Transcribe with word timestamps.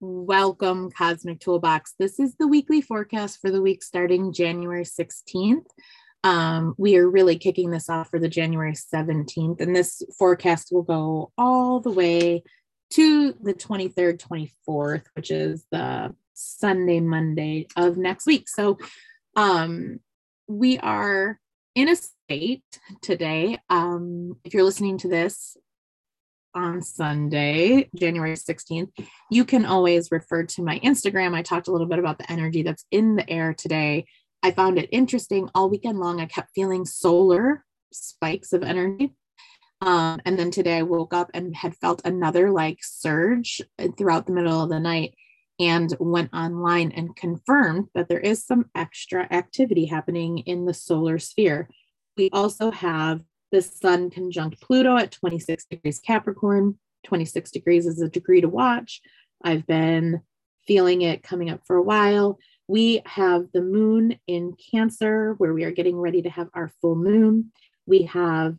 Welcome, 0.00 0.92
Cosmic 0.92 1.40
Toolbox. 1.40 1.94
This 1.98 2.20
is 2.20 2.36
the 2.36 2.46
weekly 2.46 2.80
forecast 2.80 3.40
for 3.40 3.50
the 3.50 3.60
week 3.60 3.82
starting 3.82 4.32
January 4.32 4.84
16th. 4.84 5.66
Um, 6.22 6.76
we 6.78 6.96
are 6.98 7.10
really 7.10 7.36
kicking 7.36 7.72
this 7.72 7.90
off 7.90 8.08
for 8.08 8.20
the 8.20 8.28
January 8.28 8.74
17th, 8.74 9.60
and 9.60 9.74
this 9.74 10.00
forecast 10.16 10.68
will 10.70 10.84
go 10.84 11.32
all 11.36 11.80
the 11.80 11.90
way 11.90 12.44
to 12.90 13.32
the 13.42 13.52
23rd, 13.52 14.22
24th, 14.68 15.02
which 15.14 15.32
is 15.32 15.66
the 15.72 16.14
Sunday, 16.32 17.00
Monday 17.00 17.66
of 17.76 17.96
next 17.96 18.24
week. 18.24 18.48
So 18.48 18.78
um, 19.34 19.98
we 20.46 20.78
are 20.78 21.40
in 21.74 21.88
a 21.88 21.96
state 21.96 22.62
today. 23.02 23.58
Um, 23.68 24.36
if 24.44 24.54
you're 24.54 24.62
listening 24.62 24.98
to 24.98 25.08
this 25.08 25.56
on 26.54 26.82
Sunday, 26.82 27.88
January 27.94 28.34
16th, 28.34 28.90
you 29.30 29.44
can 29.44 29.64
always 29.64 30.10
refer 30.10 30.44
to 30.44 30.62
my 30.62 30.78
Instagram. 30.80 31.34
I 31.34 31.42
talked 31.42 31.68
a 31.68 31.72
little 31.72 31.86
bit 31.86 31.98
about 31.98 32.18
the 32.18 32.30
energy 32.30 32.62
that's 32.62 32.84
in 32.90 33.16
the 33.16 33.28
air 33.28 33.54
today. 33.54 34.06
I 34.42 34.52
found 34.52 34.78
it 34.78 34.88
interesting 34.92 35.48
all 35.54 35.70
weekend 35.70 35.98
long. 35.98 36.20
I 36.20 36.26
kept 36.26 36.50
feeling 36.54 36.84
solar 36.84 37.64
spikes 37.92 38.52
of 38.52 38.62
energy. 38.62 39.14
Um, 39.80 40.20
and 40.24 40.38
then 40.38 40.50
today 40.50 40.78
I 40.78 40.82
woke 40.82 41.14
up 41.14 41.30
and 41.34 41.54
had 41.54 41.76
felt 41.76 42.02
another 42.04 42.50
like 42.50 42.78
surge 42.82 43.60
throughout 43.96 44.26
the 44.26 44.32
middle 44.32 44.62
of 44.62 44.70
the 44.70 44.80
night 44.80 45.14
and 45.60 45.94
went 45.98 46.32
online 46.32 46.92
and 46.92 47.16
confirmed 47.16 47.88
that 47.94 48.08
there 48.08 48.20
is 48.20 48.44
some 48.44 48.66
extra 48.74 49.26
activity 49.30 49.86
happening 49.86 50.38
in 50.38 50.64
the 50.64 50.74
solar 50.74 51.18
sphere. 51.18 51.68
We 52.16 52.30
also 52.32 52.70
have 52.70 53.22
the 53.50 53.62
sun 53.62 54.10
conjunct 54.10 54.60
Pluto 54.60 54.96
at 54.96 55.12
26 55.12 55.66
degrees 55.66 56.00
Capricorn. 56.00 56.78
26 57.04 57.50
degrees 57.50 57.86
is 57.86 58.02
a 58.02 58.08
degree 58.08 58.40
to 58.40 58.48
watch. 58.48 59.00
I've 59.42 59.66
been 59.66 60.20
feeling 60.66 61.02
it 61.02 61.22
coming 61.22 61.48
up 61.50 61.60
for 61.66 61.76
a 61.76 61.82
while. 61.82 62.38
We 62.66 63.02
have 63.06 63.46
the 63.54 63.62
moon 63.62 64.18
in 64.26 64.54
Cancer, 64.70 65.34
where 65.38 65.54
we 65.54 65.64
are 65.64 65.70
getting 65.70 65.96
ready 65.96 66.22
to 66.22 66.30
have 66.30 66.48
our 66.52 66.70
full 66.82 66.96
moon. 66.96 67.52
We 67.86 68.02
have, 68.02 68.56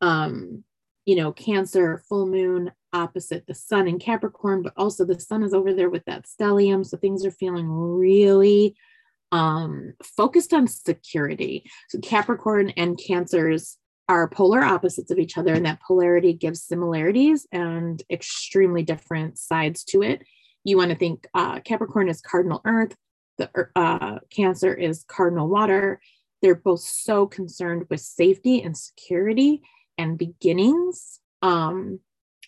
um, 0.00 0.64
you 1.04 1.14
know, 1.14 1.32
Cancer, 1.32 2.02
full 2.08 2.26
moon 2.26 2.72
opposite 2.92 3.46
the 3.46 3.54
sun 3.54 3.88
in 3.88 3.98
Capricorn, 3.98 4.62
but 4.62 4.74
also 4.76 5.04
the 5.04 5.20
sun 5.20 5.42
is 5.42 5.54
over 5.54 5.72
there 5.72 5.90
with 5.90 6.04
that 6.06 6.26
stellium. 6.26 6.84
So 6.84 6.96
things 6.96 7.24
are 7.24 7.30
feeling 7.30 7.68
really 7.68 8.74
um, 9.30 9.94
focused 10.02 10.52
on 10.52 10.66
security. 10.66 11.64
So 11.88 11.98
Capricorn 12.00 12.70
and 12.70 12.98
Cancers 12.98 13.78
are 14.08 14.28
polar 14.28 14.62
opposites 14.62 15.10
of 15.10 15.18
each 15.18 15.38
other, 15.38 15.54
and 15.54 15.64
that 15.66 15.80
polarity 15.80 16.32
gives 16.32 16.62
similarities 16.62 17.46
and 17.52 18.02
extremely 18.10 18.82
different 18.82 19.38
sides 19.38 19.84
to 19.84 20.02
it. 20.02 20.22
You 20.64 20.76
want 20.76 20.90
to 20.90 20.96
think 20.96 21.26
uh, 21.34 21.60
Capricorn 21.60 22.08
is 22.08 22.20
cardinal 22.20 22.60
earth, 22.64 22.96
the 23.38 23.50
uh, 23.74 24.18
Cancer 24.30 24.74
is 24.74 25.04
cardinal 25.08 25.48
water. 25.48 26.00
They're 26.40 26.54
both 26.54 26.80
so 26.80 27.26
concerned 27.26 27.86
with 27.88 28.00
safety 28.00 28.62
and 28.62 28.76
security 28.76 29.62
and 29.96 30.18
beginnings 30.18 31.20
um, 31.40 32.00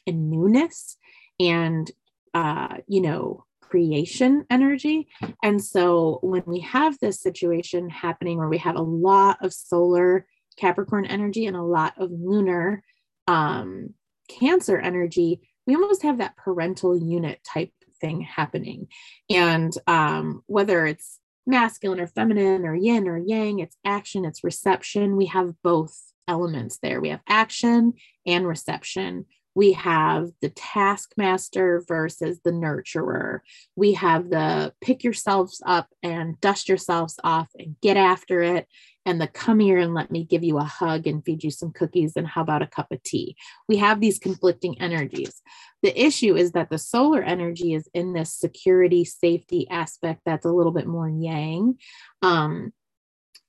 and 0.06 0.30
newness 0.30 0.96
and, 1.38 1.90
uh, 2.34 2.78
you 2.88 3.00
know, 3.00 3.44
creation 3.60 4.44
energy. 4.50 5.08
And 5.42 5.62
so 5.62 6.18
when 6.22 6.42
we 6.46 6.60
have 6.60 6.98
this 6.98 7.20
situation 7.20 7.88
happening 7.88 8.38
where 8.38 8.48
we 8.48 8.58
have 8.58 8.76
a 8.76 8.82
lot 8.82 9.38
of 9.40 9.52
solar 9.52 10.26
Capricorn 10.56 11.06
energy 11.06 11.46
and 11.46 11.56
a 11.56 11.62
lot 11.62 11.94
of 11.98 12.10
lunar 12.10 12.82
um, 13.26 13.94
Cancer 14.28 14.78
energy, 14.78 15.40
we 15.66 15.74
almost 15.74 16.02
have 16.02 16.18
that 16.18 16.36
parental 16.36 16.96
unit 16.96 17.40
type 17.44 17.70
thing 18.00 18.22
happening. 18.22 18.88
And 19.28 19.72
um, 19.86 20.42
whether 20.46 20.86
it's 20.86 21.18
masculine 21.46 22.00
or 22.00 22.06
feminine 22.06 22.64
or 22.64 22.74
yin 22.74 23.06
or 23.06 23.18
yang, 23.18 23.58
it's 23.58 23.76
action, 23.84 24.24
it's 24.24 24.42
reception. 24.42 25.16
We 25.16 25.26
have 25.26 25.52
both 25.62 25.94
elements 26.26 26.78
there. 26.78 27.00
We 27.00 27.10
have 27.10 27.20
action 27.28 27.94
and 28.26 28.46
reception. 28.46 29.26
We 29.54 29.72
have 29.72 30.30
the 30.40 30.50
taskmaster 30.50 31.82
versus 31.86 32.40
the 32.44 32.50
nurturer. 32.50 33.40
We 33.76 33.94
have 33.94 34.30
the 34.30 34.74
pick 34.80 35.04
yourselves 35.04 35.62
up 35.64 35.88
and 36.02 36.40
dust 36.40 36.68
yourselves 36.68 37.18
off 37.22 37.48
and 37.58 37.76
get 37.80 37.96
after 37.96 38.42
it. 38.42 38.66
And 39.06 39.20
the 39.20 39.26
come 39.26 39.60
here 39.60 39.78
and 39.78 39.92
let 39.92 40.10
me 40.10 40.24
give 40.24 40.42
you 40.42 40.58
a 40.58 40.64
hug 40.64 41.06
and 41.06 41.24
feed 41.24 41.44
you 41.44 41.50
some 41.50 41.72
cookies 41.72 42.14
and 42.16 42.26
how 42.26 42.40
about 42.40 42.62
a 42.62 42.66
cup 42.66 42.90
of 42.90 43.02
tea? 43.02 43.36
We 43.68 43.76
have 43.76 44.00
these 44.00 44.18
conflicting 44.18 44.80
energies. 44.80 45.42
The 45.82 46.02
issue 46.02 46.36
is 46.36 46.52
that 46.52 46.70
the 46.70 46.78
solar 46.78 47.22
energy 47.22 47.74
is 47.74 47.88
in 47.92 48.14
this 48.14 48.32
security 48.32 49.04
safety 49.04 49.68
aspect 49.68 50.22
that's 50.24 50.46
a 50.46 50.52
little 50.52 50.72
bit 50.72 50.86
more 50.86 51.08
yang 51.08 51.78
um, 52.22 52.72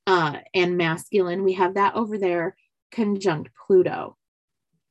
uh, 0.05 0.39
and 0.53 0.77
masculine. 0.77 1.43
We 1.43 1.53
have 1.53 1.75
that 1.75 1.95
over 1.95 2.17
there 2.17 2.57
conjunct 2.91 3.49
pluto 3.65 4.17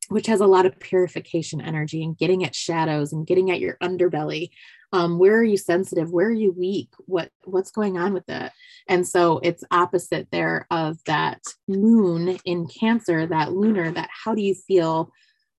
which 0.09 0.27
has 0.27 0.41
a 0.41 0.47
lot 0.47 0.67
of 0.67 0.79
purification 0.79 1.61
energy 1.61 2.03
and 2.03 2.19
getting 2.19 2.45
at 2.45 2.55
shadows 2.55 3.13
and 3.13 3.27
getting 3.27 3.51
at 3.51 3.61
your 3.61 3.77
underbelly. 3.83 4.51
Um, 4.93 5.19
where 5.19 5.37
are 5.37 5.45
you 5.45 5.57
sensitive? 5.57 6.13
Where 6.13 6.29
are 6.29 6.33
you 6.33 6.53
weak? 6.53 6.91
What 7.07 7.31
what's 7.45 7.71
going 7.71 7.99
on 7.99 8.15
with 8.15 8.29
it? 8.29 8.53
And 8.89 9.07
so 9.07 9.41
it's 9.43 9.65
opposite 9.71 10.29
there 10.31 10.67
of 10.71 11.03
that 11.07 11.41
moon 11.67 12.39
in 12.45 12.69
cancer 12.69 13.27
that 13.27 13.53
lunar 13.53 13.91
that 13.91 14.11
how 14.25 14.35
do 14.35 14.43
you 14.43 14.55
feel? 14.55 15.11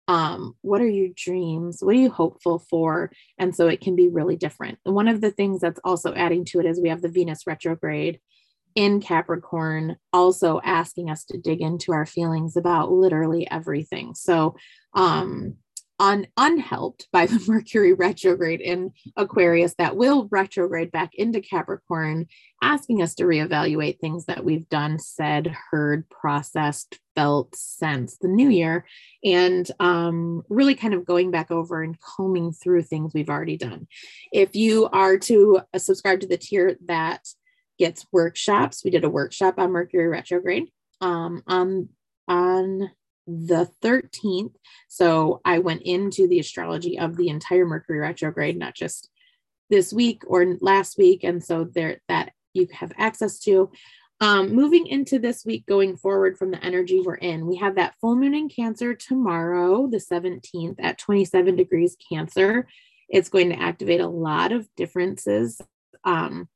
Um, 0.07 0.55
what 0.61 0.81
are 0.81 0.87
your 0.87 1.09
dreams? 1.15 1.79
What 1.81 1.95
are 1.95 1.99
you 1.99 2.11
hopeful 2.11 2.59
for? 2.59 3.11
And 3.39 3.55
so 3.55 3.67
it 3.67 3.81
can 3.81 3.95
be 3.95 4.07
really 4.07 4.35
different. 4.35 4.77
One 4.83 5.07
of 5.07 5.19
the 5.19 5.31
things 5.31 5.61
that's 5.61 5.79
also 5.83 6.13
adding 6.13 6.45
to 6.45 6.59
it 6.59 6.65
is 6.65 6.79
we 6.79 6.89
have 6.89 7.01
the 7.01 7.09
venus 7.09 7.47
retrograde 7.47 8.19
in 8.75 9.01
Capricorn, 9.01 9.95
also 10.11 10.59
asking 10.63 11.09
us 11.09 11.23
to 11.25 11.37
dig 11.37 11.61
into 11.61 11.93
our 11.93 12.05
feelings 12.05 12.57
about 12.57 12.91
literally 12.91 13.49
everything. 13.49 14.13
So, 14.13 14.55
um, 14.93 15.55
un- 15.99 16.27
unhelped 16.37 17.07
by 17.11 17.25
the 17.25 17.41
Mercury 17.47 17.93
retrograde 17.93 18.61
in 18.61 18.91
Aquarius 19.15 19.75
that 19.77 19.95
will 19.95 20.27
retrograde 20.29 20.91
back 20.91 21.11
into 21.15 21.39
Capricorn, 21.39 22.27
asking 22.61 23.01
us 23.01 23.15
to 23.15 23.23
reevaluate 23.23 23.99
things 23.99 24.25
that 24.25 24.43
we've 24.43 24.67
done, 24.69 24.99
said, 24.99 25.55
heard, 25.71 26.09
processed, 26.09 26.99
felt 27.15 27.55
since 27.55 28.17
the 28.17 28.27
new 28.27 28.49
year, 28.49 28.85
and 29.23 29.69
um, 29.79 30.43
really 30.49 30.75
kind 30.75 30.93
of 30.93 31.05
going 31.05 31.31
back 31.31 31.49
over 31.49 31.81
and 31.81 31.97
combing 32.01 32.51
through 32.51 32.83
things 32.83 33.13
we've 33.13 33.29
already 33.29 33.57
done. 33.57 33.87
If 34.33 34.55
you 34.55 34.89
are 34.91 35.17
to 35.19 35.61
uh, 35.73 35.77
subscribe 35.77 36.19
to 36.21 36.27
the 36.27 36.37
tier 36.37 36.75
that 36.87 37.25
gets 37.77 38.05
workshops, 38.11 38.83
we 38.83 38.91
did 38.91 39.03
a 39.03 39.09
workshop 39.09 39.55
on 39.57 39.71
Mercury 39.71 40.07
retrograde 40.07 40.69
um, 41.01 41.43
on 41.47 41.89
on 42.27 42.91
the 43.27 43.69
13th. 43.83 44.53
So 44.87 45.41
I 45.43 45.59
went 45.59 45.81
into 45.83 46.27
the 46.27 46.39
astrology 46.39 46.99
of 46.99 47.17
the 47.17 47.29
entire 47.29 47.65
Mercury 47.65 47.99
retrograde, 47.99 48.57
not 48.57 48.75
just 48.75 49.09
this 49.69 49.91
week 49.91 50.23
or 50.27 50.57
last 50.61 50.97
week. 50.97 51.23
And 51.23 51.43
so 51.43 51.63
there 51.63 52.01
that 52.07 52.33
you 52.53 52.67
have 52.73 52.91
access 52.97 53.39
to. 53.41 53.71
Um, 54.21 54.55
moving 54.55 54.87
into 54.87 55.19
this 55.19 55.43
week, 55.43 55.65
going 55.65 55.97
forward 55.97 56.37
from 56.37 56.51
the 56.51 56.63
energy 56.63 57.01
we're 57.01 57.15
in, 57.15 57.45
we 57.45 57.57
have 57.57 57.75
that 57.75 57.95
full 57.99 58.15
moon 58.15 58.33
in 58.33 58.47
Cancer 58.47 58.95
tomorrow, 58.95 59.87
the 59.87 59.97
17th 59.97 60.75
at 60.79 60.97
27 60.97 61.55
degrees 61.57 61.97
Cancer. 62.09 62.67
It's 63.09 63.29
going 63.29 63.49
to 63.49 63.61
activate 63.61 63.99
a 63.99 64.07
lot 64.07 64.53
of 64.53 64.69
differences 64.77 65.59
um, 66.05 66.47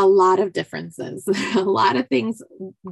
a 0.00 0.06
lot 0.06 0.40
of 0.40 0.54
differences, 0.54 1.28
a 1.54 1.60
lot 1.60 1.94
of 1.94 2.08
things. 2.08 2.42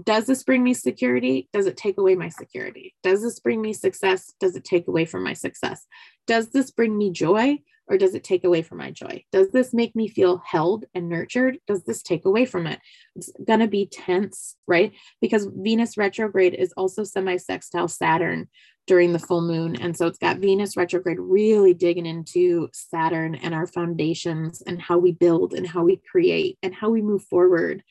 Does 0.04 0.26
this 0.26 0.42
bring 0.42 0.62
me 0.62 0.74
security? 0.74 1.48
Does 1.54 1.64
it 1.64 1.78
take 1.78 1.96
away 1.96 2.14
my 2.14 2.28
security? 2.28 2.94
Does 3.02 3.22
this 3.22 3.40
bring 3.40 3.62
me 3.62 3.72
success? 3.72 4.34
Does 4.38 4.54
it 4.56 4.64
take 4.64 4.88
away 4.88 5.06
from 5.06 5.24
my 5.24 5.32
success? 5.32 5.86
Does 6.26 6.50
this 6.50 6.70
bring 6.70 6.96
me 6.98 7.10
joy 7.10 7.60
or 7.86 7.96
does 7.96 8.14
it 8.14 8.24
take 8.24 8.44
away 8.44 8.60
from 8.60 8.76
my 8.76 8.90
joy? 8.90 9.24
Does 9.32 9.50
this 9.52 9.72
make 9.72 9.96
me 9.96 10.08
feel 10.08 10.42
held 10.44 10.84
and 10.94 11.08
nurtured? 11.08 11.56
Does 11.66 11.82
this 11.84 12.02
take 12.02 12.26
away 12.26 12.44
from 12.44 12.66
it? 12.66 12.78
It's 13.16 13.32
going 13.42 13.60
to 13.60 13.68
be 13.68 13.86
tense, 13.86 14.56
right? 14.66 14.92
Because 15.22 15.48
Venus 15.50 15.96
retrograde 15.96 16.52
is 16.52 16.74
also 16.76 17.04
semi 17.04 17.38
sextile 17.38 17.88
Saturn 17.88 18.48
during 18.88 19.12
the 19.12 19.18
full 19.18 19.42
moon. 19.42 19.76
And 19.80 19.96
so 19.96 20.06
it's 20.06 20.18
got 20.18 20.38
Venus 20.38 20.76
retrograde 20.76 21.18
really 21.20 21.74
digging 21.74 22.06
into 22.06 22.68
Saturn 22.72 23.36
and 23.36 23.54
our 23.54 23.66
foundations 23.66 24.62
and 24.62 24.80
how 24.80 24.98
we 24.98 25.12
build 25.12 25.52
and 25.52 25.66
how 25.66 25.84
we 25.84 26.00
create 26.10 26.58
and 26.62 26.74
how 26.74 26.90
we 26.90 27.02
move 27.02 27.22
forward. 27.22 27.84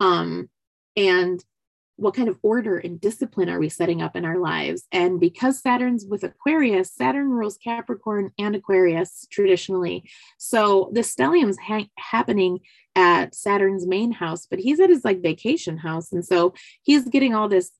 Um, 0.00 0.48
and 0.96 1.44
what 1.98 2.14
kind 2.14 2.28
of 2.28 2.38
order 2.42 2.78
and 2.78 3.00
discipline 3.00 3.48
are 3.48 3.58
we 3.58 3.68
setting 3.68 4.00
up 4.00 4.16
in 4.16 4.24
our 4.24 4.38
lives? 4.38 4.86
And 4.92 5.20
because 5.20 5.60
Saturn's 5.60 6.06
with 6.06 6.24
Aquarius, 6.24 6.92
Saturn 6.92 7.28
rules 7.28 7.58
Capricorn 7.58 8.30
and 8.38 8.56
Aquarius 8.56 9.26
traditionally. 9.30 10.04
So 10.38 10.90
the 10.92 11.00
stellium's 11.00 11.58
ha- 11.58 11.90
happening 11.98 12.60
at 12.94 13.34
Saturn's 13.34 13.86
main 13.86 14.12
house, 14.12 14.46
but 14.48 14.58
he's 14.58 14.80
at 14.80 14.90
his 14.90 15.04
like 15.04 15.22
vacation 15.22 15.76
house. 15.76 16.12
And 16.12 16.24
so 16.24 16.54
he's 16.82 17.08
getting 17.08 17.34
all 17.34 17.48
this 17.48 17.72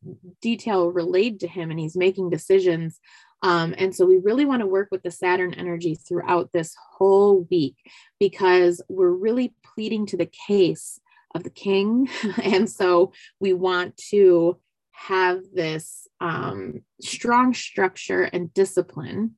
detail 0.42 0.90
relayed 0.90 1.40
to 1.40 1.48
him 1.48 1.70
and 1.70 1.80
he's 1.80 1.96
making 1.96 2.30
decisions 2.30 3.00
Um, 3.42 3.74
and 3.78 3.94
so 3.94 4.04
we 4.04 4.18
really 4.18 4.44
want 4.44 4.60
to 4.60 4.66
work 4.66 4.88
with 4.90 5.02
the 5.02 5.10
Saturn 5.10 5.54
energy 5.54 5.94
throughout 5.94 6.50
this 6.52 6.74
whole 6.96 7.46
week 7.50 7.76
because 8.18 8.82
we're 8.88 9.10
really 9.10 9.54
pleading 9.62 10.06
to 10.06 10.16
the 10.16 10.30
case 10.48 11.00
of 11.34 11.44
the 11.44 11.50
king. 11.50 12.08
and 12.42 12.68
so 12.68 13.12
we 13.40 13.52
want 13.52 13.96
to 14.10 14.58
have 14.92 15.40
this 15.54 16.06
um, 16.20 16.82
strong 17.00 17.54
structure 17.54 18.22
and 18.24 18.52
discipline 18.52 19.36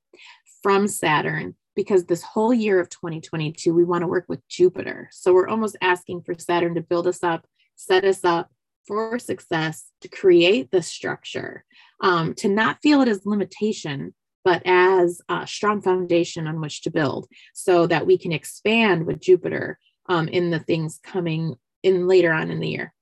from 0.63 0.89
Saturn 0.89 1.55
because 1.77 2.05
this 2.05 2.23
whole 2.23 2.53
year 2.53 2.81
of 2.81 2.89
2022, 2.89 3.73
we 3.73 3.85
want 3.85 4.03
to 4.03 4.09
work 4.09 4.25
with 4.29 4.47
Jupiter. 4.49 5.09
So 5.13 5.33
we're 5.33 5.49
almost 5.49 5.77
asking 5.81 6.23
for 6.23 6.35
Saturn 6.35 6.75
to 6.75 6.81
build 6.81 7.07
us 7.07 7.23
up, 7.23 7.47
set 7.77 8.05
us 8.05 8.25
up 8.25 8.51
for 8.87 9.19
success, 9.19 9.91
to 10.01 10.09
create 10.09 10.71
the 10.71 10.83
structure, 10.83 11.65
um, 12.01 12.35
to 12.35 12.49
not 12.49 12.79
feel 12.83 13.03
it 13.03 13.09
as 13.09 13.25
limitation, 13.25 14.15
but 14.45 14.63
as 14.65 15.21
a 15.29 15.47
strong 15.47 15.83
foundation 15.83 16.47
on 16.47 16.61
which 16.61 16.83
to 16.83 16.91
build 16.91 17.29
so 17.55 17.87
that 17.87 18.07
we 18.07 18.19
can 18.19 18.33
expand 18.33 19.07
with 19.07 19.21
Jupiter 19.21 19.79
um, 20.07 20.29
in 20.29 20.51
the 20.51 20.59
things 20.59 20.99
coming 21.03 21.55
in 21.83 22.07
later 22.07 22.33
on 22.33 22.51
in 22.51 22.61
the 22.61 22.69
year. 22.69 22.93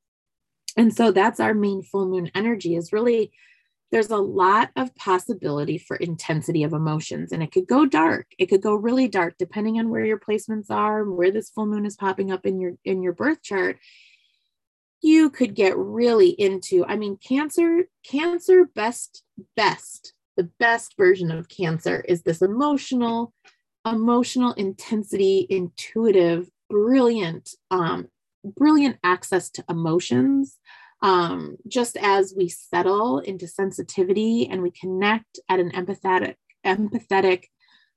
And 0.77 0.95
so 0.95 1.11
that's 1.11 1.41
our 1.41 1.55
main 1.55 1.83
full 1.83 2.07
moon 2.07 2.31
energy 2.35 2.77
is 2.77 2.93
really 2.93 3.33
there's 3.91 4.11
a 4.11 4.17
lot 4.17 4.71
of 4.77 4.95
possibility 4.97 5.79
for 5.79 5.97
intensity 5.97 6.63
of 6.63 6.73
emotions 6.73 7.33
and 7.33 7.43
it 7.43 7.53
could 7.53 7.67
go 7.67 7.87
dark 7.87 8.27
it 8.39 8.47
could 8.47 8.63
go 8.63 8.75
really 8.75 9.09
dark 9.09 9.35
depending 9.39 9.79
on 9.79 9.89
where 9.89 10.05
your 10.05 10.19
placements 10.19 10.71
are 10.71 11.05
where 11.05 11.31
this 11.31 11.51
full 11.51 11.67
moon 11.67 11.87
is 11.87 11.97
popping 11.97 12.31
up 12.31 12.45
in 12.45 12.61
your 12.61 12.73
in 12.85 13.03
your 13.03 13.13
birth 13.13 13.43
chart 13.43 13.79
you 15.01 15.31
could 15.31 15.55
get 15.55 15.77
really 15.77 16.31
into 16.31 16.85
i 16.87 16.97
mean 16.97 17.17
cancer 17.17 17.89
cancer 18.05 18.67
best 18.75 19.23
best 19.57 20.15
the 20.37 20.51
best 20.59 20.95
version 20.97 21.31
of 21.31 21.49
cancer 21.49 22.05
is 22.09 22.23
this 22.23 22.43
emotional 22.43 23.33
emotional 23.87 24.53
intensity 24.55 25.47
intuitive 25.49 26.49
brilliant 26.69 27.55
um 27.71 28.09
brilliant 28.56 28.97
access 29.03 29.50
to 29.50 29.65
emotions 29.69 30.59
um, 31.00 31.56
just 31.67 31.97
as 31.97 32.35
we 32.37 32.49
settle 32.49 33.21
into 33.21 33.47
sensitivity 33.47 34.49
and 34.50 34.62
we 34.62 34.71
connect 34.71 35.39
at 35.49 35.61
an 35.61 35.71
empathetic 35.71 36.35
empathetic 36.67 37.45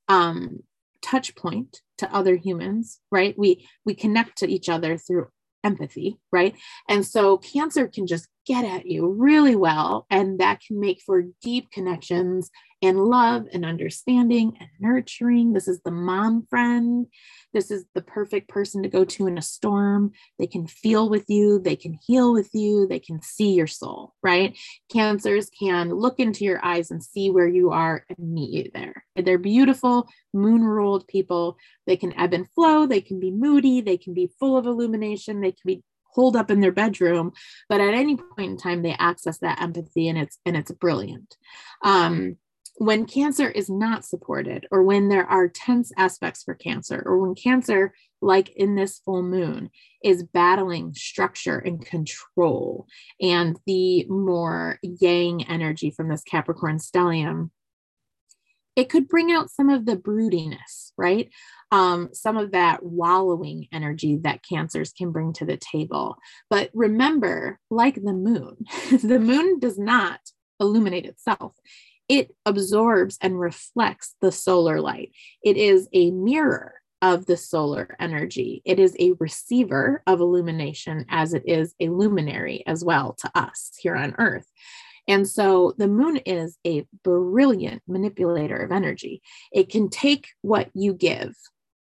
um, 0.08 0.60
touch 1.02 1.36
point 1.36 1.82
to 1.98 2.14
other 2.14 2.36
humans 2.36 3.00
right? 3.12 3.36
We 3.38 3.68
we 3.86 3.96
connect 3.96 4.38
to 4.40 4.48
each 4.50 4.70
other 4.70 4.98
through 4.98 5.28
empathy 5.64 6.18
right? 6.32 6.56
And 6.88 7.06
so 7.06 7.38
cancer 7.38 7.88
can 7.88 8.08
just 8.08 8.28
get 8.46 8.66
at 8.66 8.86
you 8.86 9.08
really 9.08 9.56
well 9.56 10.06
and 10.10 10.40
that 10.40 10.60
can 10.62 10.80
make 10.80 11.02
for 11.02 11.24
deep 11.42 11.70
connections 11.72 12.50
and 12.82 12.98
love 12.98 13.46
and 13.54 13.64
understanding 13.64 14.58
and 14.60 14.70
nurturing 14.80 15.54
this 15.54 15.68
is 15.68 15.80
the 15.82 15.92
mom 15.92 16.46
friend 16.50 17.08
this 17.54 17.72
is 17.72 17.86
the 17.94 18.02
perfect 18.02 18.48
person 18.48 18.84
to 18.84 18.90
go 18.90 19.04
to 19.04 19.28
in 19.28 19.38
a 19.38 19.42
storm. 19.42 20.12
They 20.40 20.48
can 20.48 20.68
feel 20.68 21.10
with 21.10 21.26
you, 21.28 21.60
they 21.60 21.76
can 21.76 21.98
heal 22.06 22.34
with 22.34 22.50
you, 22.54 22.88
they 22.88 23.00
can 23.00 23.22
see 23.22 23.54
your 23.54 23.68
soul, 23.68 24.14
right? 24.24 24.58
Cancers 24.92 25.50
can 25.50 25.90
look 25.90 26.20
into 26.20 26.46
your 26.46 26.64
eyes 26.64 26.92
and 26.92 27.04
see 27.04 27.30
where 27.30 27.48
you 27.48 27.72
are 27.72 28.06
and 28.10 28.34
meet 28.34 28.52
you 28.52 28.72
there. 28.74 29.04
They're 29.16 29.38
beautiful, 29.38 30.08
moon 30.34 30.64
ruled 30.64 31.08
people. 31.08 31.58
They 31.88 31.98
can 31.98 32.18
ebb 32.18 32.34
and 32.34 32.50
flow, 32.52 32.86
they 32.86 33.02
can 33.02 33.20
be 33.20 33.32
moody, 33.32 33.82
they 33.82 33.98
can 33.98 34.14
be 34.14 34.32
full 34.40 34.58
of 34.58 34.66
illumination, 34.66 35.42
they 35.42 35.52
can 35.52 35.66
be 35.66 35.84
holed 36.14 36.36
up 36.36 36.52
in 36.52 36.60
their 36.60 36.72
bedroom 36.72 37.32
but 37.70 37.82
at 37.82 37.94
any 37.94 38.16
point 38.16 38.52
in 38.52 38.58
time 38.58 38.82
they 38.82 38.96
access 39.00 39.38
that 39.40 39.62
empathy 39.62 40.08
and 40.08 40.18
it's 40.18 40.38
and 40.46 40.56
it's 40.56 40.72
brilliant. 40.72 41.36
Um 41.84 42.38
when 42.82 43.06
cancer 43.06 43.48
is 43.48 43.70
not 43.70 44.06
supported, 44.06 44.66
or 44.72 44.82
when 44.82 45.08
there 45.08 45.28
are 45.28 45.48
tense 45.48 45.92
aspects 45.98 46.44
for 46.44 46.56
cancer, 46.56 47.04
or 47.06 47.20
when 47.20 47.36
cancer, 47.36 47.94
like 48.22 48.50
in 48.56 48.74
this 48.74 49.00
full 49.06 49.22
moon, 49.22 49.70
is 50.04 50.24
battling 50.24 50.92
structure 50.96 51.60
and 51.60 51.86
control, 51.86 52.88
and 53.22 53.60
the 53.68 54.06
more 54.10 54.80
yang 54.82 55.48
energy 55.48 55.92
from 55.92 56.10
this 56.10 56.24
Capricorn 56.24 56.78
stellium, 56.78 57.52
it 58.76 58.90
could 58.90 59.08
bring 59.08 59.32
out 59.32 59.50
some 59.50 59.70
of 59.70 59.86
the 59.86 59.96
broodiness, 59.96 60.92
right? 60.98 61.30
Um, 61.72 62.10
some 62.14 62.38
of 62.38 62.52
that 62.52 62.84
wallowing 62.84 63.68
energy 63.72 64.18
that 64.24 64.42
cancers 64.48 64.92
can 64.92 65.12
bring 65.12 65.34
to 65.34 65.46
the 65.46 65.58
table. 65.58 66.18
But 66.50 66.70
remember, 66.74 67.60
like 67.70 67.96
the 67.96 68.14
moon, 68.14 68.58
the 69.04 69.20
moon 69.20 69.60
does 69.60 69.78
not 69.78 70.20
illuminate 70.60 71.06
itself 71.06 71.54
it 72.12 72.36
absorbs 72.46 73.18
and 73.22 73.40
reflects 73.40 74.16
the 74.20 74.34
solar 74.34 74.82
light. 74.82 75.14
It 75.46 75.56
is 75.56 75.88
a 75.94 76.12
mirror 76.12 76.74
of 77.02 77.26
the 77.26 77.38
solar 77.38 77.96
energy. 78.02 78.62
It 78.66 78.80
is 78.80 78.98
a 79.00 79.14
receiver 79.18 80.04
of 80.06 80.20
illumination 80.20 81.06
as 81.08 81.34
it 81.34 81.44
is 81.48 81.74
a 81.80 81.88
luminary 81.88 82.66
as 82.68 82.84
well 82.84 83.16
to 83.20 83.32
us 83.34 83.72
here 83.80 83.96
on 83.96 84.14
Earth. 84.18 84.46
And 85.08 85.28
so 85.28 85.74
the 85.78 85.88
moon 85.88 86.18
is 86.18 86.58
a 86.66 86.86
brilliant 87.04 87.82
manipulator 87.88 88.58
of 88.58 88.72
energy. 88.72 89.22
It 89.52 89.70
can 89.70 89.90
take 89.90 90.28
what 90.42 90.70
you 90.74 90.94
give 90.94 91.36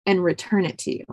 and 0.06 0.24
return 0.24 0.66
it 0.66 0.78
to 0.80 0.92
you. 0.92 1.06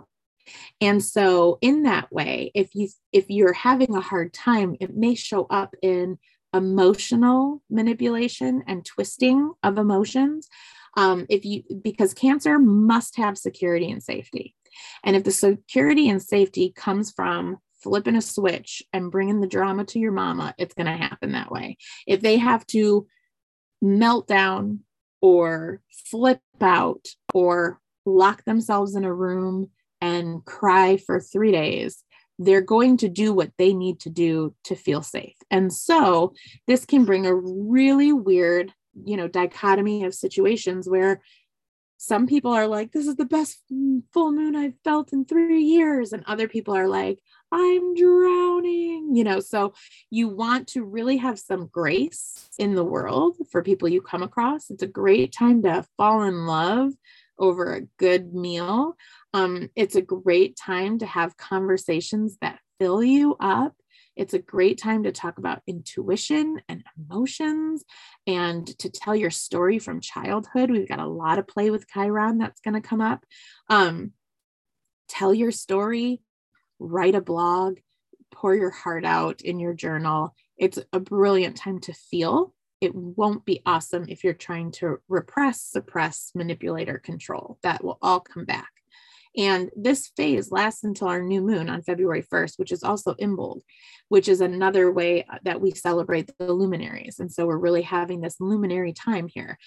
And 0.79 1.03
so 1.03 1.57
in 1.61 1.83
that 1.83 2.11
way, 2.11 2.51
if 2.53 2.75
you 2.75 2.89
if 3.11 3.25
you're 3.29 3.53
having 3.53 3.95
a 3.95 4.01
hard 4.01 4.33
time, 4.33 4.75
it 4.79 4.95
may 4.95 5.15
show 5.15 5.45
up 5.49 5.73
in 5.81 6.19
emotional 6.53 7.61
manipulation 7.69 8.63
and 8.67 8.85
twisting 8.85 9.51
of 9.63 9.77
emotions 9.77 10.47
um, 10.95 11.25
if 11.29 11.43
you 11.43 11.63
because 11.83 12.13
cancer 12.13 12.57
must 12.57 13.17
have 13.17 13.37
security 13.37 13.91
and 13.91 14.01
safety 14.01 14.55
and 15.03 15.15
if 15.15 15.23
the 15.23 15.31
security 15.31 16.09
and 16.09 16.21
safety 16.21 16.71
comes 16.73 17.11
from 17.11 17.57
flipping 17.85 18.15
a 18.15 18.21
switch 18.21 18.81
and 18.91 19.11
bringing 19.11 19.39
the 19.39 19.47
drama 19.47 19.85
to 19.85 19.99
your 19.99 20.11
mama 20.11 20.55
it's 20.57 20.73
going 20.73 20.87
to 20.87 20.91
happen 20.91 21.33
that 21.33 21.51
way 21.51 21.77
if 22.07 22.19
they 22.19 22.37
have 22.37 22.65
to 22.65 23.05
melt 23.79 24.27
down 24.27 24.79
or 25.21 25.81
flip 26.09 26.41
out 26.59 27.05
or 27.33 27.79
lock 28.07 28.43
themselves 28.45 28.95
in 28.95 29.03
a 29.05 29.13
room 29.13 29.69
and 30.01 30.43
cry 30.45 30.97
for 30.97 31.19
three 31.19 31.51
days 31.51 32.03
they're 32.39 32.61
going 32.61 32.97
to 32.97 33.07
do 33.07 33.33
what 33.33 33.51
they 33.57 33.73
need 33.73 33.99
to 34.01 34.09
do 34.09 34.53
to 34.65 34.75
feel 34.75 35.01
safe. 35.01 35.35
And 35.49 35.71
so 35.71 36.33
this 36.67 36.85
can 36.85 37.05
bring 37.05 37.25
a 37.25 37.33
really 37.33 38.11
weird, 38.11 38.73
you 39.05 39.15
know, 39.15 39.27
dichotomy 39.27 40.03
of 40.03 40.13
situations 40.13 40.89
where 40.89 41.21
some 41.97 42.27
people 42.27 42.51
are 42.51 42.67
like, 42.67 42.91
this 42.91 43.07
is 43.07 43.15
the 43.15 43.25
best 43.25 43.59
full 44.13 44.31
moon 44.31 44.55
I've 44.55 44.79
felt 44.83 45.13
in 45.13 45.25
three 45.25 45.63
years. 45.63 46.13
And 46.13 46.23
other 46.25 46.47
people 46.47 46.75
are 46.75 46.87
like, 46.87 47.19
I'm 47.51 47.95
drowning, 47.95 49.15
you 49.15 49.23
know. 49.23 49.39
So 49.39 49.73
you 50.09 50.27
want 50.27 50.67
to 50.69 50.83
really 50.83 51.17
have 51.17 51.39
some 51.39 51.67
grace 51.67 52.49
in 52.59 52.75
the 52.75 52.83
world 52.83 53.37
for 53.49 53.63
people 53.63 53.87
you 53.87 54.01
come 54.01 54.23
across. 54.23 54.69
It's 54.69 54.83
a 54.83 54.87
great 54.87 55.31
time 55.31 55.61
to 55.63 55.85
fall 55.97 56.23
in 56.23 56.45
love 56.45 56.91
over 57.37 57.73
a 57.73 57.81
good 57.97 58.33
meal. 58.33 58.95
Um, 59.33 59.69
it's 59.75 59.95
a 59.95 60.01
great 60.01 60.55
time 60.57 60.99
to 60.99 61.05
have 61.05 61.37
conversations 61.37 62.37
that 62.41 62.59
fill 62.79 63.03
you 63.03 63.35
up. 63.39 63.73
It's 64.15 64.33
a 64.33 64.39
great 64.39 64.79
time 64.79 65.03
to 65.03 65.11
talk 65.11 65.37
about 65.37 65.61
intuition 65.67 66.61
and 66.69 66.83
emotions 66.97 67.83
and 68.25 68.65
to 68.79 68.89
tell 68.89 69.15
your 69.15 69.31
story 69.31 69.79
from 69.79 69.99
childhood. 70.01 70.71
We've 70.71 70.87
got 70.87 70.99
a 70.99 71.07
lot 71.07 71.39
of 71.39 71.47
play 71.47 71.69
with 71.69 71.87
Chiron 71.87 72.37
that's 72.37 72.61
going 72.61 72.75
to 72.75 72.87
come 72.87 73.01
up. 73.01 73.25
Um, 73.69 74.11
tell 75.09 75.33
your 75.33 75.51
story, 75.51 76.21
write 76.79 77.15
a 77.15 77.21
blog, 77.21 77.79
pour 78.33 78.55
your 78.55 78.71
heart 78.71 79.05
out 79.05 79.41
in 79.41 79.59
your 79.59 79.73
journal. 79.73 80.35
It's 80.57 80.79
a 80.93 80.99
brilliant 80.99 81.57
time 81.57 81.79
to 81.81 81.93
feel. 81.93 82.53
It 82.81 82.93
won't 82.93 83.45
be 83.45 83.61
awesome 83.65 84.05
if 84.09 84.23
you're 84.23 84.33
trying 84.33 84.71
to 84.73 84.97
repress, 85.07 85.61
suppress, 85.61 86.31
manipulate, 86.35 86.89
or 86.89 86.97
control. 86.97 87.57
That 87.63 87.83
will 87.83 87.97
all 88.01 88.19
come 88.19 88.45
back. 88.45 88.74
And 89.37 89.69
this 89.75 90.11
phase 90.15 90.51
lasts 90.51 90.83
until 90.83 91.07
our 91.07 91.21
new 91.21 91.41
moon 91.41 91.69
on 91.69 91.81
February 91.81 92.23
1st, 92.23 92.57
which 92.57 92.71
is 92.71 92.83
also 92.83 93.15
Imbolc, 93.15 93.61
which 94.09 94.27
is 94.27 94.41
another 94.41 94.91
way 94.91 95.25
uh, 95.29 95.39
that 95.43 95.61
we 95.61 95.71
celebrate 95.71 96.31
the 96.37 96.53
luminaries. 96.53 97.19
And 97.19 97.31
so 97.31 97.45
we're 97.45 97.57
really 97.57 97.81
having 97.81 98.21
this 98.21 98.39
luminary 98.39 98.93
time 98.93 99.27
here. 99.27 99.57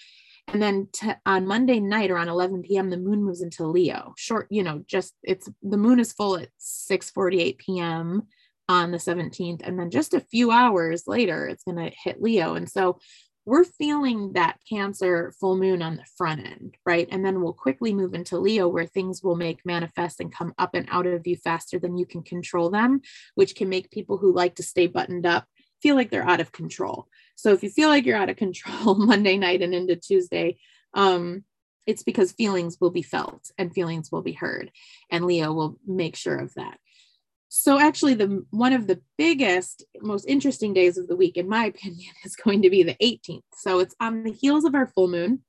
And 0.47 0.61
then 0.61 0.87
to, 0.93 1.17
on 1.25 1.45
Monday 1.45 1.79
night 1.79 2.09
around 2.09 2.29
11 2.29 2.63
p.m., 2.63 2.89
the 2.89 2.97
moon 2.97 3.23
moves 3.23 3.41
into 3.41 3.67
Leo. 3.67 4.13
Short, 4.17 4.47
you 4.49 4.63
know, 4.63 4.83
just 4.87 5.13
it's 5.21 5.47
the 5.61 5.77
moon 5.77 5.99
is 5.99 6.13
full 6.13 6.37
at 6.37 6.49
6:48 6.59 7.59
p.m. 7.59 8.23
on 8.67 8.91
the 8.91 8.97
17th, 8.97 9.61
and 9.63 9.77
then 9.77 9.91
just 9.91 10.15
a 10.15 10.19
few 10.19 10.49
hours 10.49 11.03
later, 11.05 11.45
it's 11.47 11.63
going 11.63 11.77
to 11.77 11.95
hit 12.03 12.21
Leo. 12.21 12.55
And 12.55 12.67
so 12.67 12.99
we're 13.49 13.63
feeling 13.63 14.33
that 14.33 14.59
Cancer 14.69 15.33
full 15.39 15.57
moon 15.57 15.81
on 15.81 15.95
the 15.95 16.05
front 16.15 16.45
end, 16.45 16.77
right? 16.85 17.07
And 17.11 17.25
then 17.25 17.41
we'll 17.41 17.53
quickly 17.53 17.95
move 17.95 18.13
into 18.13 18.37
Leo 18.37 18.67
where 18.67 18.85
things 18.85 19.23
will 19.23 19.35
make 19.35 19.65
manifest 19.65 20.19
and 20.19 20.31
come 20.31 20.53
up 20.59 20.75
and 20.75 20.87
out 20.91 21.07
of 21.07 21.25
you 21.25 21.35
faster 21.35 21.79
than 21.79 21.97
you 21.97 22.05
can 22.05 22.21
control 22.21 22.69
them, 22.69 23.01
which 23.33 23.55
can 23.55 23.67
make 23.67 23.89
people 23.89 24.19
who 24.19 24.31
like 24.31 24.55
to 24.55 24.63
stay 24.63 24.85
buttoned 24.85 25.25
up 25.25 25.47
feel 25.81 25.95
like 25.95 26.11
they're 26.11 26.27
out 26.27 26.41
of 26.41 26.51
control. 26.51 27.07
So 27.35 27.53
if 27.53 27.63
you 27.63 27.69
feel 27.69 27.89
like 27.89 28.05
you're 28.05 28.17
out 28.17 28.29
of 28.29 28.37
control 28.45 28.95
Monday 28.95 29.37
night 29.37 29.61
and 29.61 29.73
into 29.73 29.95
Tuesday, 29.95 30.59
um, 30.93 31.43
it's 31.87 32.03
because 32.03 32.33
feelings 32.33 32.77
will 32.79 32.91
be 32.91 33.01
felt 33.01 33.49
and 33.57 33.73
feelings 33.73 34.11
will 34.11 34.21
be 34.21 34.33
heard. 34.33 34.71
And 35.09 35.25
Leo 35.25 35.53
will 35.53 35.79
make 35.87 36.15
sure 36.15 36.37
of 36.37 36.53
that. 36.53 36.77
So 37.49 37.79
actually 37.79 38.13
the 38.13 38.45
one 38.51 38.73
of 38.73 38.85
the 38.85 39.01
biggest, 39.17 39.83
most 40.01 40.25
interesting 40.25 40.71
days 40.71 40.97
of 40.97 41.07
the 41.07 41.15
week, 41.15 41.35
in 41.35 41.49
my 41.49 41.65
opinion, 41.73 42.13
is 42.23 42.35
going 42.35 42.61
to 42.61 42.69
be 42.69 42.83
the 42.83 42.95
18th. 43.01 43.41
So 43.55 43.79
it's 43.79 43.95
on 43.99 44.23
the 44.23 44.31
heels 44.31 44.65
of 44.65 44.75
our 44.75 44.87
full 44.87 45.07
moon 45.07 45.43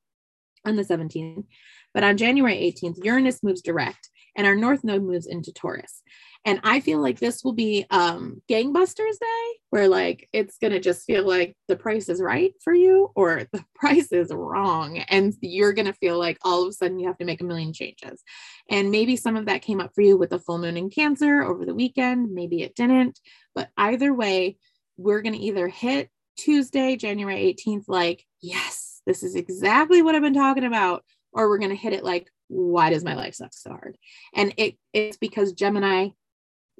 on 0.65 0.77
the 0.77 0.83
17th. 0.83 1.45
But 1.93 2.05
on 2.05 2.17
January 2.17 2.57
18th, 2.57 3.05
Uranus 3.05 3.43
moves 3.43 3.63
direct 3.63 4.11
and 4.37 4.47
our 4.47 4.55
north 4.55 4.85
node 4.85 5.03
moves 5.03 5.27
into 5.27 5.53
Taurus. 5.53 6.03
And 6.45 6.61
I 6.65 6.81
feel 6.81 7.01
like 7.01 7.19
this 7.19 7.45
will 7.45 7.53
be 7.53 7.87
um 7.91 8.43
gangbusters 8.49 9.19
day 9.21 9.53
where 9.71 9.89
like 9.89 10.29
it's 10.33 10.59
going 10.59 10.73
to 10.73 10.81
just 10.81 11.05
feel 11.05 11.27
like 11.27 11.57
the 11.69 11.77
price 11.77 12.09
is 12.09 12.21
right 12.21 12.55
for 12.63 12.75
you 12.75 13.11
or 13.15 13.43
the 13.53 13.65
price 13.75 14.11
is 14.13 14.33
wrong 14.33 14.99
and 14.99 15.35
you're 15.41 15.73
going 15.73 15.87
to 15.87 15.93
feel 15.93 16.19
like 16.19 16.39
all 16.43 16.63
of 16.63 16.69
a 16.69 16.73
sudden 16.73 16.99
you 16.99 17.07
have 17.07 17.19
to 17.19 17.25
make 17.25 17.41
a 17.41 17.45
million 17.45 17.73
changes. 17.73 18.23
And 18.69 18.91
maybe 18.91 19.17
some 19.17 19.37
of 19.37 19.47
that 19.47 19.63
came 19.63 19.81
up 19.81 19.93
for 19.95 20.03
you 20.03 20.17
with 20.17 20.31
the 20.31 20.39
full 20.39 20.59
moon 20.59 20.77
in 20.77 20.91
Cancer 20.91 21.43
over 21.43 21.65
the 21.65 21.75
weekend, 21.75 22.33
maybe 22.33 22.63
it 22.63 22.75
didn't, 22.75 23.19
but 23.55 23.69
either 23.77 24.15
way, 24.15 24.57
we're 24.97 25.23
going 25.23 25.35
to 25.35 25.41
either 25.41 25.69
hit 25.69 26.11
Tuesday, 26.37 26.97
January 26.97 27.55
18th 27.55 27.85
like, 27.89 28.25
yes, 28.41 29.03
this 29.07 29.23
is 29.23 29.35
exactly 29.35 30.03
what 30.03 30.15
I've 30.15 30.23
been 30.23 30.35
talking 30.35 30.65
about 30.65 31.05
or 31.33 31.49
we're 31.49 31.59
going 31.59 31.71
to 31.71 31.77
hit 31.77 31.93
it 31.93 32.05
like 32.05 32.31
why 32.49 32.91
does 32.91 33.05
my 33.05 33.15
life 33.15 33.35
suck 33.35 33.53
so 33.53 33.71
hard 33.71 33.97
and 34.35 34.53
it 34.57 34.77
it's 34.93 35.17
because 35.17 35.53
gemini 35.53 36.09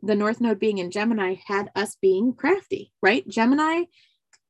the 0.03 0.15
north 0.15 0.41
node 0.41 0.59
being 0.59 0.79
in 0.79 0.91
gemini 0.91 1.37
had 1.47 1.71
us 1.75 1.97
being 2.01 2.33
crafty 2.35 2.93
right? 3.03 3.27
Gemini 3.29 3.85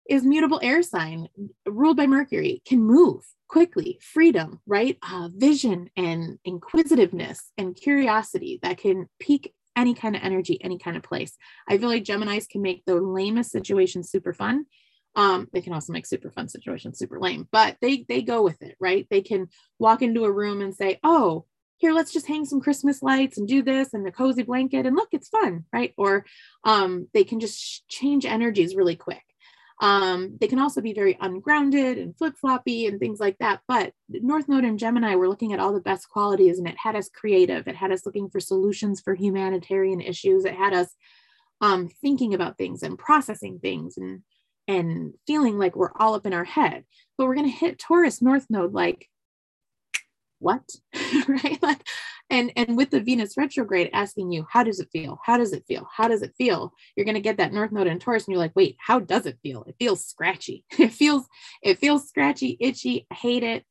is 0.08 0.24
mutable 0.24 0.60
air 0.62 0.82
sign 0.82 1.28
ruled 1.66 1.96
by 1.96 2.06
mercury 2.06 2.62
can 2.66 2.82
move 2.82 3.24
quickly. 3.48 3.98
Freedom 4.02 4.60
right? 4.66 4.98
Uh, 5.02 5.28
vision 5.34 5.90
and 5.96 6.38
inquisitiveness 6.44 7.52
and 7.58 7.76
curiosity 7.76 8.58
that 8.62 8.78
can 8.78 9.08
peak 9.18 9.54
any 9.76 9.94
kind 9.94 10.16
of 10.16 10.22
energy 10.22 10.62
any 10.62 10.78
kind 10.78 10.96
of 10.96 11.02
place. 11.02 11.36
I 11.68 11.78
feel 11.78 11.88
like 11.88 12.04
geminis 12.04 12.48
can 12.48 12.62
make 12.62 12.84
the 12.84 12.96
lamest 12.96 13.50
situations 13.50 14.10
super 14.10 14.32
fun. 14.32 14.66
Um, 15.16 15.48
they 15.52 15.60
can 15.60 15.72
also 15.72 15.92
make 15.92 16.06
super 16.06 16.30
fun 16.30 16.48
situations 16.48 16.98
super 16.98 17.18
lame, 17.18 17.48
but 17.50 17.76
they 17.80 18.04
they 18.08 18.22
go 18.22 18.42
with 18.42 18.62
it, 18.62 18.76
right? 18.80 19.06
They 19.10 19.22
can 19.22 19.48
walk 19.78 20.02
into 20.02 20.24
a 20.24 20.30
room 20.30 20.60
and 20.60 20.74
say, 20.74 21.00
"Oh, 21.02 21.46
here, 21.80 21.92
let's 21.92 22.12
just 22.12 22.26
hang 22.26 22.44
some 22.44 22.60
Christmas 22.60 23.02
lights 23.02 23.38
and 23.38 23.48
do 23.48 23.62
this 23.62 23.94
and 23.94 24.06
a 24.06 24.12
cozy 24.12 24.42
blanket, 24.42 24.86
and 24.86 24.94
look, 24.96 25.08
it's 25.12 25.28
fun, 25.28 25.64
right?" 25.72 25.92
Or 25.96 26.24
um, 26.64 27.08
they 27.14 27.24
can 27.24 27.40
just 27.40 27.88
change 27.88 28.24
energies 28.26 28.76
really 28.76 28.96
quick. 28.96 29.22
Um, 29.82 30.36
they 30.38 30.46
can 30.46 30.58
also 30.58 30.82
be 30.82 30.92
very 30.92 31.16
ungrounded 31.20 31.96
and 31.96 32.16
flip 32.16 32.36
floppy 32.36 32.86
and 32.86 33.00
things 33.00 33.18
like 33.18 33.38
that. 33.38 33.60
But 33.66 33.94
North 34.10 34.46
Node 34.46 34.64
and 34.64 34.78
Gemini 34.78 35.14
were 35.14 35.28
looking 35.28 35.54
at 35.54 35.60
all 35.60 35.72
the 35.72 35.80
best 35.80 36.08
qualities, 36.10 36.58
and 36.58 36.68
it 36.68 36.76
had 36.76 36.96
us 36.96 37.08
creative. 37.08 37.66
It 37.66 37.76
had 37.76 37.90
us 37.90 38.04
looking 38.04 38.28
for 38.28 38.40
solutions 38.40 39.00
for 39.00 39.14
humanitarian 39.14 40.02
issues. 40.02 40.44
It 40.44 40.54
had 40.54 40.74
us 40.74 40.94
um, 41.62 41.88
thinking 42.02 42.34
about 42.34 42.58
things 42.58 42.82
and 42.82 42.98
processing 42.98 43.58
things 43.58 43.96
and 43.96 44.22
and 44.68 45.14
feeling 45.26 45.58
like 45.58 45.74
we're 45.74 45.92
all 45.98 46.14
up 46.14 46.26
in 46.26 46.32
our 46.32 46.44
head. 46.44 46.84
But 47.16 47.26
we're 47.26 47.34
going 47.34 47.50
to 47.50 47.56
hit 47.56 47.78
Taurus 47.78 48.22
North 48.22 48.46
Node 48.50 48.72
like, 48.72 49.08
what? 50.40 50.68
right? 51.28 51.62
Like, 51.62 51.86
and 52.28 52.52
and 52.56 52.76
with 52.76 52.90
the 52.90 53.00
Venus 53.00 53.36
retrograde 53.36 53.90
asking 53.92 54.32
you, 54.32 54.46
how 54.50 54.64
does 54.64 54.80
it 54.80 54.88
feel? 54.90 55.20
How 55.24 55.36
does 55.36 55.52
it 55.52 55.64
feel? 55.68 55.88
How 55.94 56.08
does 56.08 56.22
it 56.22 56.34
feel? 56.36 56.72
You're 56.96 57.04
going 57.04 57.14
to 57.14 57.20
get 57.20 57.36
that 57.36 57.52
North 57.52 57.70
Node 57.70 57.86
in 57.86 57.98
Taurus, 57.98 58.26
and 58.26 58.32
you're 58.32 58.42
like, 58.42 58.56
wait, 58.56 58.76
how 58.78 58.98
does 58.98 59.26
it 59.26 59.38
feel? 59.42 59.64
It 59.64 59.76
feels 59.78 60.04
scratchy. 60.04 60.64
It 60.78 60.92
feels 60.92 61.26
it 61.62 61.78
feels 61.78 62.08
scratchy, 62.08 62.56
itchy. 62.58 63.06
I 63.10 63.14
hate 63.14 63.42
it. 63.42 63.64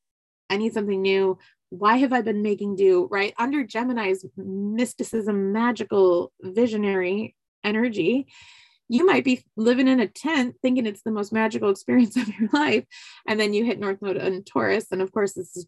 I 0.49 0.57
need 0.57 0.73
something 0.73 1.01
new. 1.01 1.37
Why 1.69 1.97
have 1.97 2.13
I 2.13 2.21
been 2.21 2.41
making 2.41 2.75
do? 2.75 3.07
Right 3.11 3.33
under 3.37 3.63
Gemini's 3.63 4.25
mysticism, 4.37 5.51
magical, 5.51 6.31
visionary 6.41 7.35
energy 7.63 8.27
you 8.89 9.05
might 9.05 9.23
be 9.23 9.43
living 9.55 9.87
in 9.87 9.99
a 9.99 10.07
tent 10.07 10.55
thinking 10.61 10.87
it's 10.87 11.03
the 11.03 11.11
most 11.11 11.31
magical 11.31 11.69
experience 11.69 12.17
of 12.17 12.27
your 12.27 12.49
life. 12.51 12.85
And 13.27 13.39
then 13.39 13.53
you 13.53 13.63
hit 13.63 13.79
North 13.79 14.01
Node 14.01 14.17
and 14.17 14.45
Taurus. 14.45 14.87
And 14.91 15.01
of 15.01 15.11
course, 15.11 15.33
this 15.33 15.55
is 15.55 15.67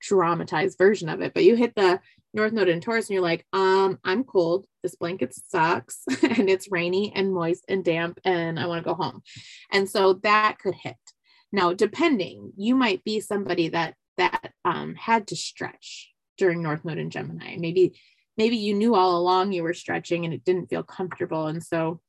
dramatized 0.00 0.78
version 0.78 1.08
of 1.08 1.20
it, 1.20 1.34
but 1.34 1.44
you 1.44 1.56
hit 1.56 1.74
the 1.74 2.00
North 2.32 2.52
Node 2.52 2.68
in 2.68 2.80
Taurus 2.80 3.08
and 3.08 3.14
you're 3.14 3.22
like, 3.22 3.44
um, 3.52 3.98
I'm 4.04 4.24
cold. 4.24 4.66
This 4.82 4.94
blanket 4.94 5.34
sucks 5.34 6.02
and 6.22 6.48
it's 6.48 6.70
rainy 6.70 7.12
and 7.14 7.32
moist 7.32 7.64
and 7.68 7.84
damp 7.84 8.20
and 8.24 8.58
I 8.58 8.66
want 8.66 8.82
to 8.82 8.88
go 8.88 8.94
home. 8.94 9.22
And 9.72 9.88
so 9.88 10.14
that 10.22 10.58
could 10.58 10.74
hit. 10.74 10.96
Now, 11.52 11.72
depending, 11.72 12.52
you 12.56 12.76
might 12.76 13.02
be 13.04 13.20
somebody 13.20 13.68
that 13.68 13.94
that 14.16 14.52
um, 14.64 14.94
had 14.94 15.28
to 15.28 15.36
stretch 15.36 16.12
during 16.36 16.62
North 16.62 16.84
Node 16.84 16.98
in 16.98 17.10
Gemini. 17.10 17.56
Maybe 17.56 17.98
maybe 18.36 18.56
you 18.56 18.74
knew 18.74 18.94
all 18.94 19.16
along 19.16 19.52
you 19.52 19.62
were 19.62 19.74
stretching 19.74 20.24
and 20.24 20.32
it 20.32 20.44
didn't 20.44 20.68
feel 20.68 20.82
comfortable. 20.82 21.46
And 21.46 21.62
so 21.62 22.00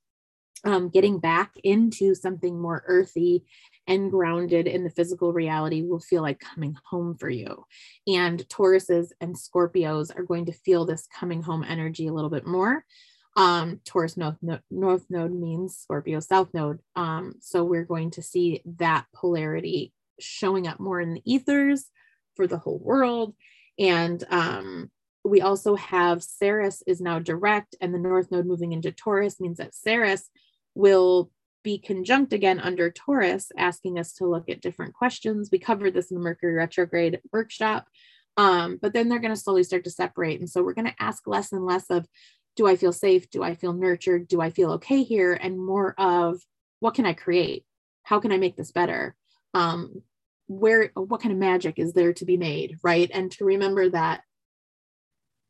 um, 0.64 0.90
getting 0.90 1.20
back 1.20 1.54
into 1.64 2.14
something 2.14 2.60
more 2.60 2.84
earthy 2.86 3.44
and 3.88 4.12
grounded 4.12 4.68
in 4.68 4.84
the 4.84 4.90
physical 4.90 5.34
reality 5.34 5.82
will 5.82 6.00
feel 6.00 6.22
like 6.22 6.40
coming 6.40 6.76
home 6.86 7.18
for 7.18 7.30
you. 7.30 7.66
And 8.08 8.48
Tauruses 8.48 9.12
and 9.20 9.36
Scorpios 9.36 10.16
are 10.16 10.24
going 10.24 10.46
to 10.46 10.54
feel 10.54 10.86
this 10.86 11.08
coming 11.08 11.42
home 11.42 11.64
energy 11.68 12.08
a 12.08 12.14
little 12.14 12.30
bit 12.30 12.46
more. 12.46 12.86
Um, 13.38 13.80
Taurus 13.86 14.18
north, 14.18 14.38
north 14.70 15.06
node 15.10 15.34
means 15.34 15.78
Scorpio 15.78 16.20
south 16.20 16.50
node. 16.54 16.80
Um, 16.96 17.36
so 17.40 17.64
we're 17.64 17.86
going 17.86 18.12
to 18.12 18.22
see 18.22 18.62
that 18.78 19.06
polarity 19.16 19.94
showing 20.20 20.68
up 20.68 20.80
more 20.80 21.00
in 21.00 21.14
the 21.14 21.22
ethers 21.26 21.86
for 22.36 22.48
the 22.48 22.58
whole 22.58 22.80
world. 22.80 23.34
And 23.80 24.24
um, 24.30 24.92
we 25.24 25.42
also 25.42 25.76
have 25.76 26.24
Ceres 26.24 26.84
is 26.88 27.00
now 27.00 27.20
direct, 27.20 27.76
and 27.80 27.94
the 27.94 28.00
north 28.00 28.32
node 28.32 28.46
moving 28.46 28.74
into 28.74 28.92
Taurus 28.92 29.40
means 29.40 29.58
that 29.58 29.76
Ceres 29.76 30.30
will 30.76 31.32
be 31.64 31.78
conjunct 31.78 32.34
again 32.34 32.60
under 32.60 32.90
Taurus, 32.90 33.52
asking 33.58 34.00
us 34.00 34.14
to 34.14 34.26
look 34.26 34.50
at 34.50 34.62
different 34.62 34.94
questions. 34.94 35.50
We 35.52 35.60
covered 35.60 35.94
this 35.94 36.12
in 36.12 36.16
the 36.16 36.24
Mercury 36.24 36.54
retrograde 36.54 37.22
workshop, 37.32 37.88
um, 38.38 38.80
but 38.82 38.94
then 38.94 39.10
they're 39.10 39.20
going 39.20 39.34
to 39.34 39.40
slowly 39.40 39.64
start 39.64 39.84
to 39.84 39.92
separate. 39.92 40.40
And 40.40 40.50
so 40.50 40.64
we're 40.64 40.74
going 40.74 40.88
to 40.88 41.04
ask 41.04 41.28
less 41.28 41.52
and 41.52 41.66
less 41.66 41.90
of, 41.90 42.08
do 42.56 42.68
I 42.68 42.76
feel 42.76 42.94
safe? 42.94 43.30
Do 43.30 43.44
I 43.44 43.56
feel 43.56 43.74
nurtured? 43.74 44.28
Do 44.28 44.42
I 44.42 44.50
feel 44.50 44.72
okay 44.74 45.04
here? 45.04 45.34
And 45.34 45.58
more 45.58 45.94
of, 45.98 46.42
what 46.80 46.96
can 46.96 47.06
I 47.06 47.14
create? 47.14 47.66
How 48.04 48.20
can 48.20 48.32
I 48.32 48.38
make 48.38 48.58
this 48.58 48.72
better? 48.72 49.16
Um, 49.54 50.02
where, 50.48 50.92
what 50.96 51.22
kind 51.22 51.32
of 51.32 51.38
magic 51.38 51.80
is 51.80 51.94
there 51.94 52.14
to 52.14 52.26
be 52.26 52.38
made? 52.38 52.78
Right. 52.84 53.10
And 53.14 53.32
to 53.34 53.46
remember 53.46 53.90
that 53.90 54.22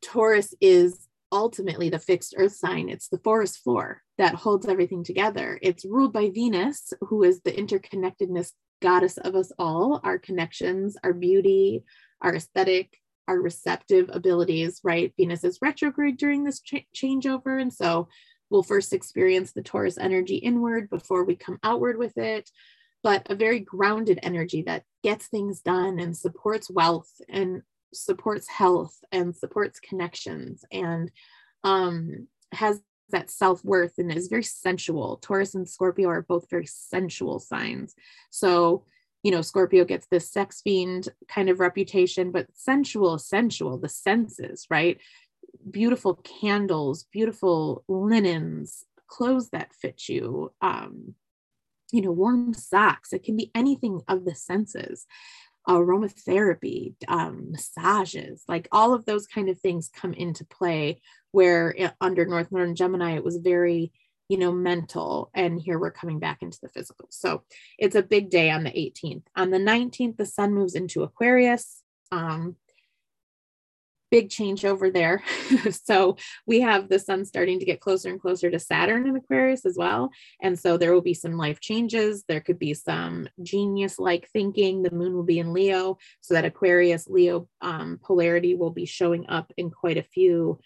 Taurus 0.02 0.54
is 0.60 1.08
ultimately 1.32 1.88
the 1.88 1.98
fixed 1.98 2.34
earth 2.36 2.54
sign. 2.54 2.88
It's 2.88 3.08
the 3.08 3.18
forest 3.18 3.62
floor 3.64 4.02
that 4.18 4.34
holds 4.34 4.68
everything 4.68 5.02
together. 5.02 5.58
It's 5.62 5.84
ruled 5.84 6.12
by 6.12 6.30
Venus, 6.30 6.92
who 7.00 7.22
is 7.24 7.40
the 7.40 7.52
interconnectedness 7.52 8.52
goddess 8.80 9.16
of 9.16 9.34
us 9.34 9.50
all, 9.58 10.00
our 10.04 10.18
connections, 10.18 10.96
our 11.02 11.12
beauty, 11.12 11.84
our 12.20 12.34
aesthetic, 12.34 12.98
our 13.28 13.40
receptive 13.40 14.10
abilities, 14.12 14.80
right? 14.84 15.14
Venus 15.16 15.44
is 15.44 15.58
retrograde 15.62 16.18
during 16.18 16.44
this 16.44 16.60
ch- 16.60 16.86
changeover. 16.94 17.60
And 17.60 17.72
so 17.72 18.08
we'll 18.50 18.62
first 18.62 18.92
experience 18.92 19.52
the 19.52 19.62
Taurus 19.62 19.96
energy 19.96 20.36
inward 20.36 20.90
before 20.90 21.24
we 21.24 21.36
come 21.36 21.58
outward 21.62 21.96
with 21.96 22.18
it, 22.18 22.50
but 23.02 23.26
a 23.30 23.34
very 23.34 23.60
grounded 23.60 24.18
energy 24.22 24.62
that 24.66 24.82
gets 25.02 25.28
things 25.28 25.60
done 25.60 25.98
and 25.98 26.16
supports 26.16 26.70
wealth 26.70 27.10
and 27.28 27.62
supports 27.92 28.48
health 28.48 28.98
and 29.10 29.34
supports 29.34 29.80
connections 29.80 30.64
and 30.72 31.10
um, 31.64 32.26
has 32.52 32.80
that 33.10 33.30
self 33.30 33.64
worth 33.64 33.98
and 33.98 34.12
is 34.12 34.28
very 34.28 34.42
sensual. 34.42 35.18
Taurus 35.18 35.54
and 35.54 35.68
Scorpio 35.68 36.08
are 36.08 36.22
both 36.22 36.50
very 36.50 36.66
sensual 36.66 37.38
signs. 37.38 37.94
So, 38.30 38.84
you 39.22 39.30
know, 39.30 39.42
Scorpio 39.42 39.84
gets 39.84 40.06
this 40.10 40.30
sex 40.30 40.60
fiend 40.62 41.08
kind 41.28 41.48
of 41.48 41.60
reputation, 41.60 42.32
but 42.32 42.46
sensual, 42.54 43.18
sensual, 43.18 43.78
the 43.78 43.88
senses, 43.88 44.66
right? 44.68 44.98
Beautiful 45.70 46.14
candles, 46.14 47.04
beautiful 47.12 47.84
linens, 47.86 48.84
clothes 49.06 49.50
that 49.50 49.74
fit 49.74 50.08
you, 50.08 50.52
um, 50.60 51.14
you 51.92 52.00
know, 52.00 52.10
warm 52.10 52.54
socks. 52.54 53.12
It 53.12 53.22
can 53.22 53.36
be 53.36 53.50
anything 53.54 54.00
of 54.08 54.24
the 54.24 54.34
senses 54.34 55.06
aromatherapy, 55.68 56.94
um, 57.08 57.52
massages, 57.52 58.42
like 58.48 58.68
all 58.72 58.94
of 58.94 59.04
those 59.04 59.26
kind 59.26 59.48
of 59.48 59.60
things 59.60 59.90
come 59.94 60.12
into 60.12 60.44
play. 60.44 61.00
Where 61.30 61.74
eh, 61.78 61.90
under 62.00 62.26
North 62.26 62.52
Northern 62.52 62.74
Gemini, 62.74 63.14
it 63.14 63.24
was 63.24 63.38
very, 63.38 63.92
you 64.28 64.38
know, 64.38 64.52
mental. 64.52 65.30
And 65.34 65.60
here 65.60 65.78
we're 65.78 65.90
coming 65.90 66.18
back 66.18 66.42
into 66.42 66.58
the 66.62 66.68
physical. 66.68 67.08
So 67.10 67.44
it's 67.78 67.96
a 67.96 68.02
big 68.02 68.28
day 68.28 68.50
on 68.50 68.64
the 68.64 68.70
18th. 68.70 69.24
On 69.36 69.50
the 69.50 69.58
19th, 69.58 70.18
the 70.18 70.26
sun 70.26 70.52
moves 70.52 70.74
into 70.74 71.02
Aquarius. 71.02 71.82
Um, 72.10 72.56
big 74.12 74.28
change 74.28 74.66
over 74.66 74.90
there. 74.90 75.22
so 75.70 76.16
we 76.46 76.60
have 76.60 76.90
the 76.90 76.98
sun 76.98 77.24
starting 77.24 77.58
to 77.58 77.64
get 77.64 77.80
closer 77.80 78.10
and 78.10 78.20
closer 78.20 78.50
to 78.50 78.58
Saturn 78.58 79.08
in 79.08 79.16
Aquarius 79.16 79.64
as 79.64 79.76
well. 79.78 80.10
And 80.42 80.56
so 80.56 80.76
there 80.76 80.92
will 80.92 81.00
be 81.00 81.14
some 81.14 81.38
life 81.38 81.60
changes. 81.60 82.22
There 82.28 82.42
could 82.42 82.58
be 82.58 82.74
some 82.74 83.26
genius 83.42 83.98
like 83.98 84.28
thinking. 84.28 84.82
The 84.82 84.94
moon 84.94 85.14
will 85.14 85.24
be 85.24 85.38
in 85.38 85.54
Leo. 85.54 85.96
So 86.20 86.34
that 86.34 86.44
Aquarius 86.44 87.08
Leo 87.08 87.48
um, 87.62 87.98
polarity 88.04 88.54
will 88.54 88.70
be 88.70 88.84
showing 88.84 89.30
up 89.30 89.50
in 89.56 89.70
quite 89.70 89.96
a 89.96 90.02
few 90.02 90.60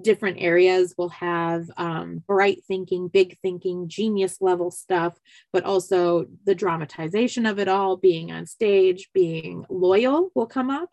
different 0.00 0.38
areas 0.40 0.94
will 0.98 1.10
have 1.10 1.70
um, 1.76 2.20
bright 2.26 2.64
thinking, 2.66 3.06
big 3.06 3.38
thinking, 3.38 3.88
genius 3.88 4.38
level 4.40 4.72
stuff, 4.72 5.16
but 5.52 5.64
also 5.64 6.26
the 6.44 6.54
dramatization 6.54 7.46
of 7.46 7.60
it 7.60 7.68
all, 7.68 7.96
being 7.96 8.32
on 8.32 8.44
stage, 8.44 9.10
being 9.14 9.64
loyal 9.68 10.30
will 10.34 10.46
come 10.46 10.68
up. 10.68 10.90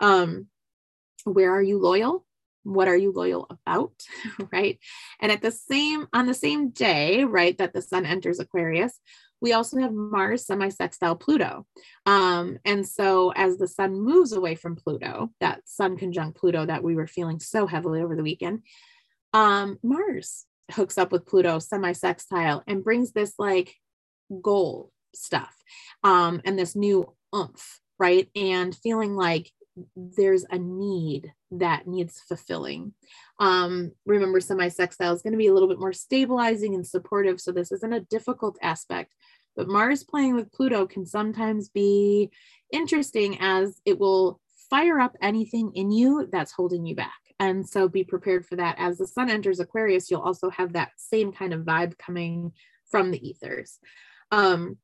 Um, 0.00 0.48
where 1.24 1.52
are 1.54 1.62
you 1.62 1.78
loyal? 1.78 2.24
What 2.62 2.88
are 2.88 2.96
you 2.96 3.12
loyal 3.12 3.46
about? 3.50 3.92
right. 4.52 4.78
And 5.20 5.32
at 5.32 5.42
the 5.42 5.50
same, 5.50 6.06
on 6.12 6.26
the 6.26 6.34
same 6.34 6.70
day, 6.70 7.24
right, 7.24 7.56
that 7.58 7.72
the 7.72 7.82
sun 7.82 8.04
enters 8.04 8.38
Aquarius, 8.38 8.98
we 9.40 9.54
also 9.54 9.78
have 9.78 9.92
Mars 9.92 10.46
semi-sextile 10.46 11.16
Pluto. 11.16 11.66
Um, 12.04 12.58
and 12.64 12.86
so 12.86 13.32
as 13.34 13.56
the 13.56 13.68
sun 13.68 13.94
moves 13.94 14.32
away 14.32 14.54
from 14.54 14.76
Pluto, 14.76 15.30
that 15.40 15.62
sun 15.64 15.96
conjunct 15.96 16.38
Pluto 16.38 16.66
that 16.66 16.82
we 16.82 16.94
were 16.94 17.06
feeling 17.06 17.40
so 17.40 17.66
heavily 17.66 18.02
over 18.02 18.16
the 18.16 18.22
weekend, 18.22 18.62
um, 19.32 19.78
Mars 19.82 20.44
hooks 20.72 20.98
up 20.98 21.10
with 21.10 21.26
Pluto 21.26 21.58
semi-sextile 21.58 22.62
and 22.66 22.84
brings 22.84 23.12
this 23.12 23.34
like 23.38 23.74
goal 24.42 24.92
stuff 25.14 25.54
um, 26.04 26.40
and 26.44 26.58
this 26.58 26.76
new 26.76 27.12
oomph, 27.34 27.80
right? 27.98 28.28
And 28.36 28.74
feeling 28.76 29.16
like 29.16 29.50
there's 29.96 30.44
a 30.50 30.58
need 30.58 31.32
that 31.52 31.86
needs 31.86 32.20
fulfilling. 32.20 32.94
Um, 33.38 33.92
remember, 34.06 34.40
semi 34.40 34.68
sextile 34.68 35.14
is 35.14 35.22
going 35.22 35.32
to 35.32 35.38
be 35.38 35.46
a 35.46 35.54
little 35.54 35.68
bit 35.68 35.80
more 35.80 35.92
stabilizing 35.92 36.74
and 36.74 36.86
supportive. 36.86 37.40
So, 37.40 37.52
this 37.52 37.72
isn't 37.72 37.92
a 37.92 38.00
difficult 38.00 38.58
aspect. 38.62 39.14
But 39.56 39.68
Mars 39.68 40.04
playing 40.04 40.36
with 40.36 40.52
Pluto 40.52 40.86
can 40.86 41.04
sometimes 41.04 41.68
be 41.68 42.30
interesting 42.72 43.38
as 43.40 43.80
it 43.84 43.98
will 43.98 44.40
fire 44.70 45.00
up 45.00 45.16
anything 45.20 45.72
in 45.74 45.90
you 45.90 46.28
that's 46.30 46.52
holding 46.52 46.86
you 46.86 46.94
back. 46.94 47.20
And 47.40 47.68
so 47.68 47.88
be 47.88 48.04
prepared 48.04 48.46
for 48.46 48.56
that. 48.56 48.76
As 48.78 48.98
the 48.98 49.06
sun 49.06 49.30
enters 49.30 49.60
Aquarius, 49.60 50.10
you'll 50.10 50.20
also 50.20 50.50
have 50.50 50.74
that 50.74 50.92
same 50.96 51.32
kind 51.32 51.52
of 51.52 51.62
vibe 51.62 51.98
coming 51.98 52.52
from 52.90 53.10
the 53.10 53.28
ethers. 53.28 53.78
Um, 54.30 54.76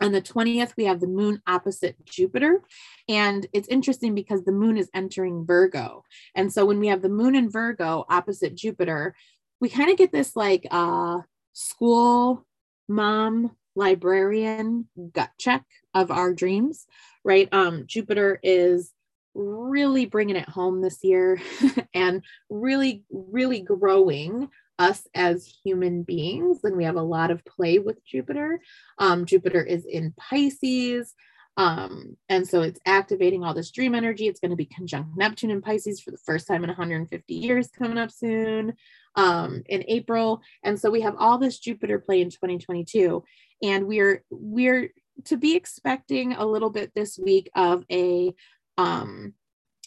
on 0.00 0.12
the 0.12 0.22
20th, 0.22 0.72
we 0.76 0.84
have 0.84 1.00
the 1.00 1.06
moon 1.06 1.42
opposite 1.46 1.96
Jupiter. 2.04 2.62
And 3.08 3.46
it's 3.52 3.68
interesting 3.68 4.14
because 4.14 4.44
the 4.44 4.52
moon 4.52 4.76
is 4.76 4.90
entering 4.94 5.46
Virgo. 5.46 6.04
And 6.34 6.52
so 6.52 6.66
when 6.66 6.80
we 6.80 6.88
have 6.88 7.02
the 7.02 7.08
moon 7.08 7.34
in 7.34 7.50
Virgo 7.50 8.04
opposite 8.08 8.54
Jupiter, 8.54 9.14
we 9.60 9.68
kind 9.68 9.90
of 9.90 9.96
get 9.96 10.12
this 10.12 10.36
like 10.36 10.66
uh, 10.70 11.20
school 11.52 12.44
mom 12.88 13.52
librarian 13.74 14.88
gut 15.12 15.30
check 15.38 15.64
of 15.94 16.10
our 16.10 16.32
dreams, 16.32 16.86
right? 17.24 17.48
Um, 17.52 17.84
Jupiter 17.86 18.38
is 18.42 18.92
really 19.34 20.06
bringing 20.06 20.36
it 20.36 20.48
home 20.48 20.80
this 20.80 21.04
year 21.04 21.40
and 21.94 22.22
really, 22.48 23.04
really 23.10 23.60
growing 23.60 24.48
us 24.78 25.06
as 25.14 25.46
human 25.64 26.02
beings, 26.02 26.60
and 26.64 26.76
we 26.76 26.84
have 26.84 26.96
a 26.96 27.02
lot 27.02 27.30
of 27.30 27.44
play 27.44 27.78
with 27.78 28.04
Jupiter. 28.04 28.60
Um, 28.98 29.24
Jupiter 29.24 29.62
is 29.62 29.84
in 29.84 30.12
Pisces. 30.18 31.14
Um, 31.58 32.18
and 32.28 32.46
so 32.46 32.60
it's 32.60 32.80
activating 32.84 33.42
all 33.42 33.54
this 33.54 33.70
dream 33.70 33.94
energy. 33.94 34.28
It's 34.28 34.40
going 34.40 34.50
to 34.50 34.56
be 34.56 34.66
conjunct 34.66 35.16
Neptune 35.16 35.50
in 35.50 35.62
Pisces 35.62 36.00
for 36.00 36.10
the 36.10 36.18
first 36.18 36.46
time 36.46 36.62
in 36.62 36.68
150 36.68 37.34
years 37.34 37.70
coming 37.70 37.96
up 37.96 38.10
soon 38.10 38.74
um, 39.14 39.62
in 39.66 39.82
April. 39.88 40.42
And 40.62 40.78
so 40.78 40.90
we 40.90 41.00
have 41.00 41.16
all 41.18 41.38
this 41.38 41.58
Jupiter 41.58 41.98
play 41.98 42.20
in 42.20 42.28
2022. 42.28 43.24
And 43.62 43.86
we're 43.86 44.22
we're 44.30 44.90
to 45.24 45.38
be 45.38 45.56
expecting 45.56 46.34
a 46.34 46.44
little 46.44 46.68
bit 46.68 46.92
this 46.94 47.18
week 47.18 47.48
of 47.54 47.84
a 47.90 48.34
um, 48.76 49.32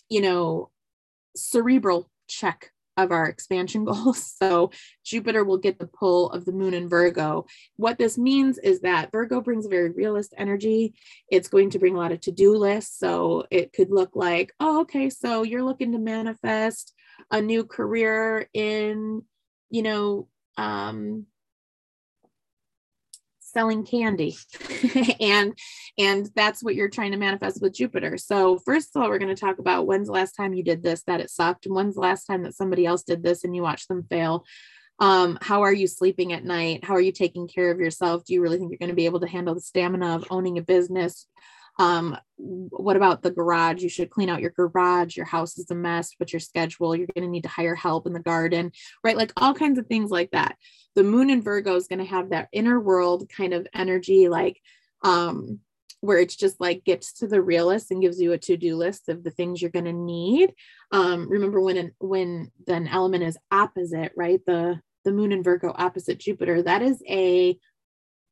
you 0.09 0.21
know, 0.21 0.71
cerebral 1.35 2.09
check 2.27 2.71
of 3.03 3.11
our 3.11 3.25
expansion 3.25 3.85
goals. 3.85 4.33
So 4.37 4.71
Jupiter 5.03 5.43
will 5.43 5.57
get 5.57 5.79
the 5.79 5.87
pull 5.87 6.31
of 6.31 6.45
the 6.45 6.51
moon 6.51 6.73
in 6.73 6.89
Virgo. 6.89 7.45
What 7.77 7.97
this 7.97 8.17
means 8.17 8.57
is 8.57 8.81
that 8.81 9.11
Virgo 9.11 9.41
brings 9.41 9.65
a 9.65 9.69
very 9.69 9.91
realist 9.91 10.33
energy. 10.37 10.93
It's 11.29 11.47
going 11.47 11.71
to 11.71 11.79
bring 11.79 11.95
a 11.95 11.97
lot 11.97 12.11
of 12.11 12.21
to 12.21 12.31
do 12.31 12.55
lists. 12.55 12.97
So 12.97 13.45
it 13.51 13.73
could 13.73 13.91
look 13.91 14.15
like, 14.15 14.53
oh, 14.59 14.81
okay, 14.81 15.09
so 15.09 15.43
you're 15.43 15.63
looking 15.63 15.91
to 15.93 15.99
manifest 15.99 16.93
a 17.31 17.41
new 17.41 17.63
career 17.63 18.47
in, 18.53 19.23
you 19.69 19.83
know, 19.83 20.27
um, 20.57 21.25
selling 23.51 23.85
candy. 23.85 24.37
And 25.19 25.57
and 25.97 26.29
that's 26.35 26.63
what 26.63 26.75
you're 26.75 26.89
trying 26.89 27.11
to 27.11 27.17
manifest 27.17 27.61
with 27.61 27.73
jupiter. 27.73 28.17
So 28.17 28.59
first 28.59 28.95
of 28.95 29.01
all 29.01 29.09
we're 29.09 29.19
going 29.19 29.35
to 29.35 29.39
talk 29.39 29.59
about 29.59 29.85
when's 29.85 30.07
the 30.07 30.13
last 30.13 30.33
time 30.33 30.53
you 30.53 30.63
did 30.63 30.81
this 30.81 31.03
that 31.03 31.19
it 31.19 31.29
sucked 31.29 31.65
and 31.65 31.75
when's 31.75 31.95
the 31.95 32.01
last 32.01 32.25
time 32.25 32.43
that 32.43 32.55
somebody 32.55 32.85
else 32.85 33.03
did 33.03 33.21
this 33.23 33.43
and 33.43 33.55
you 33.55 33.61
watched 33.61 33.87
them 33.87 34.05
fail. 34.09 34.45
Um, 34.99 35.37
how 35.41 35.61
are 35.63 35.73
you 35.73 35.87
sleeping 35.87 36.33
at 36.33 36.43
night? 36.43 36.83
How 36.83 36.93
are 36.93 37.01
you 37.01 37.11
taking 37.11 37.47
care 37.47 37.71
of 37.71 37.79
yourself? 37.79 38.25
Do 38.25 38.33
you 38.33 38.41
really 38.41 38.57
think 38.57 38.71
you're 38.71 38.79
going 38.79 38.89
to 38.89 38.95
be 38.95 39.05
able 39.05 39.21
to 39.21 39.27
handle 39.27 39.55
the 39.55 39.61
stamina 39.61 40.15
of 40.15 40.27
owning 40.29 40.57
a 40.57 40.61
business 40.61 41.25
um, 41.79 42.17
what 42.35 42.97
about 42.97 43.23
the 43.23 43.31
garage? 43.31 43.81
You 43.81 43.89
should 43.89 44.09
clean 44.09 44.29
out 44.29 44.41
your 44.41 44.51
garage. 44.51 45.15
Your 45.15 45.25
house 45.25 45.57
is 45.57 45.71
a 45.71 45.75
mess. 45.75 46.11
What's 46.17 46.33
your 46.33 46.41
schedule? 46.41 46.93
You're 46.93 47.07
going 47.15 47.23
to 47.23 47.31
need 47.31 47.43
to 47.43 47.49
hire 47.49 47.73
help 47.73 48.05
in 48.05 48.13
the 48.13 48.19
garden, 48.19 48.73
right? 49.03 49.17
Like 49.17 49.31
all 49.37 49.53
kinds 49.53 49.79
of 49.79 49.87
things 49.87 50.11
like 50.11 50.31
that. 50.31 50.57
The 50.95 51.03
moon 51.03 51.29
in 51.29 51.41
Virgo 51.41 51.75
is 51.75 51.87
going 51.87 51.99
to 51.99 52.05
have 52.05 52.29
that 52.29 52.49
inner 52.51 52.79
world 52.79 53.29
kind 53.29 53.53
of 53.53 53.65
energy, 53.73 54.27
like, 54.27 54.61
um, 55.03 55.59
where 56.01 56.19
it's 56.19 56.35
just 56.35 56.59
like 56.59 56.83
gets 56.83 57.13
to 57.13 57.27
the 57.27 57.41
realist 57.41 57.91
and 57.91 58.01
gives 58.01 58.21
you 58.21 58.33
a 58.33 58.37
to-do 58.37 58.75
list 58.75 59.07
of 59.07 59.23
the 59.23 59.31
things 59.31 59.61
you're 59.61 59.71
going 59.71 59.85
to 59.85 59.93
need. 59.93 60.53
Um, 60.91 61.29
remember 61.29 61.61
when 61.61 61.77
an, 61.77 61.91
when 61.99 62.51
an 62.67 62.87
element 62.87 63.23
is 63.23 63.37
opposite, 63.51 64.11
right? 64.17 64.39
The 64.45 64.81
the 65.05 65.13
moon 65.13 65.31
in 65.31 65.43
Virgo 65.43 65.73
opposite 65.73 66.19
Jupiter, 66.19 66.61
that 66.61 66.81
is 66.81 67.01
a 67.07 67.57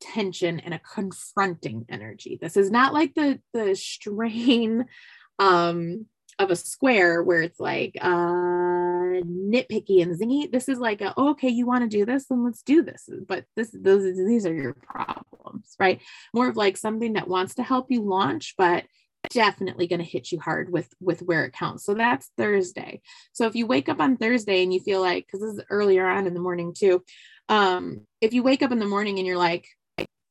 tension 0.00 0.60
and 0.60 0.74
a 0.74 0.80
confronting 0.80 1.86
energy. 1.88 2.38
This 2.40 2.56
is 2.56 2.70
not 2.70 2.92
like 2.92 3.14
the 3.14 3.40
the 3.52 3.74
strain 3.74 4.86
um 5.38 6.06
of 6.38 6.50
a 6.50 6.56
square 6.56 7.22
where 7.22 7.42
it's 7.42 7.58
like 7.58 7.96
uh 8.00 8.78
nitpicky 9.22 10.02
and 10.02 10.18
zingy. 10.18 10.50
This 10.50 10.68
is 10.68 10.78
like 10.78 11.00
a, 11.00 11.14
oh, 11.16 11.30
okay, 11.30 11.48
you 11.48 11.66
want 11.66 11.82
to 11.82 11.96
do 11.96 12.04
this, 12.04 12.26
then 12.26 12.44
let's 12.44 12.62
do 12.62 12.82
this. 12.82 13.08
But 13.26 13.44
this 13.56 13.70
those 13.72 14.04
these 14.16 14.46
are 14.46 14.54
your 14.54 14.74
problems, 14.74 15.74
right? 15.78 16.00
More 16.32 16.48
of 16.48 16.56
like 16.56 16.76
something 16.76 17.14
that 17.14 17.28
wants 17.28 17.54
to 17.56 17.62
help 17.62 17.90
you 17.90 18.02
launch, 18.02 18.54
but 18.56 18.84
definitely 19.30 19.86
going 19.86 19.98
to 19.98 20.04
hit 20.04 20.32
you 20.32 20.38
hard 20.40 20.72
with 20.72 20.88
with 21.00 21.20
where 21.22 21.44
it 21.44 21.52
counts 21.52 21.84
so 21.84 21.92
that's 21.92 22.30
thursday 22.38 23.00
so 23.32 23.46
if 23.46 23.54
you 23.54 23.66
wake 23.66 23.88
up 23.88 24.00
on 24.00 24.16
thursday 24.16 24.62
and 24.62 24.72
you 24.72 24.80
feel 24.80 25.02
like 25.02 25.26
because 25.26 25.40
this 25.40 25.54
is 25.54 25.64
earlier 25.70 26.06
on 26.06 26.26
in 26.26 26.32
the 26.32 26.40
morning 26.40 26.72
too 26.72 27.02
um 27.48 28.06
if 28.22 28.32
you 28.32 28.42
wake 28.42 28.62
up 28.62 28.72
in 28.72 28.78
the 28.78 28.86
morning 28.86 29.18
and 29.18 29.26
you're 29.26 29.36
like 29.36 29.66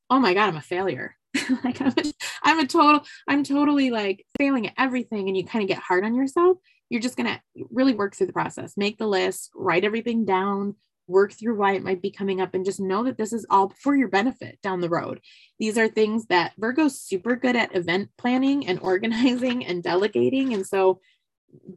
oh 0.10 0.20
my 0.20 0.34
god 0.34 0.50
i'm 0.50 0.58
a 0.58 0.62
failure. 0.62 1.16
Like 1.64 1.80
I'm 1.82 1.88
a, 1.98 2.14
I'm 2.44 2.60
a 2.60 2.68
total 2.68 3.02
i'm 3.28 3.44
totally 3.44 3.92
like 3.92 4.26
failing 4.38 4.68
at 4.68 4.74
everything 4.78 5.28
and 5.28 5.38
you 5.38 5.46
kind 5.46 5.64
of 5.64 5.70
get 5.70 5.78
hard 5.78 6.04
on 6.04 6.16
yourself 6.16 6.58
you're 6.90 7.02
just 7.02 7.18
going 7.18 7.28
to 7.28 7.42
really 7.70 7.94
work 7.94 8.16
through 8.16 8.28
the 8.28 8.34
process 8.34 8.74
make 8.76 8.98
the 8.98 9.08
list 9.08 9.52
write 9.56 9.84
everything 9.84 10.26
down 10.26 10.76
work 11.08 11.32
through 11.32 11.58
why 11.58 11.74
it 11.74 11.84
might 11.84 12.02
be 12.02 12.12
coming 12.12 12.42
up 12.42 12.54
and 12.54 12.66
just 12.66 12.80
know 12.80 13.04
that 13.04 13.18
this 13.18 13.34
is 13.34 13.46
all 13.50 13.74
for 13.82 13.96
your 13.96 14.10
benefit 14.10 14.60
down 14.62 14.82
the 14.82 14.90
road. 14.90 15.22
These 15.58 15.78
are 15.78 15.88
things 15.88 16.28
that 16.28 16.54
virgo's 16.58 17.00
super 17.00 17.36
good 17.36 17.56
at 17.56 17.76
event 17.76 18.10
planning 18.18 18.68
and 18.68 18.80
organizing 18.82 19.66
and 19.66 19.82
delegating 19.82 20.54
and 20.54 20.68
so 20.68 21.00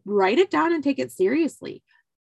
write 0.04 0.38
it 0.38 0.50
down 0.50 0.72
and 0.72 0.82
take 0.82 0.98
it 0.98 1.12
seriously. 1.12 1.82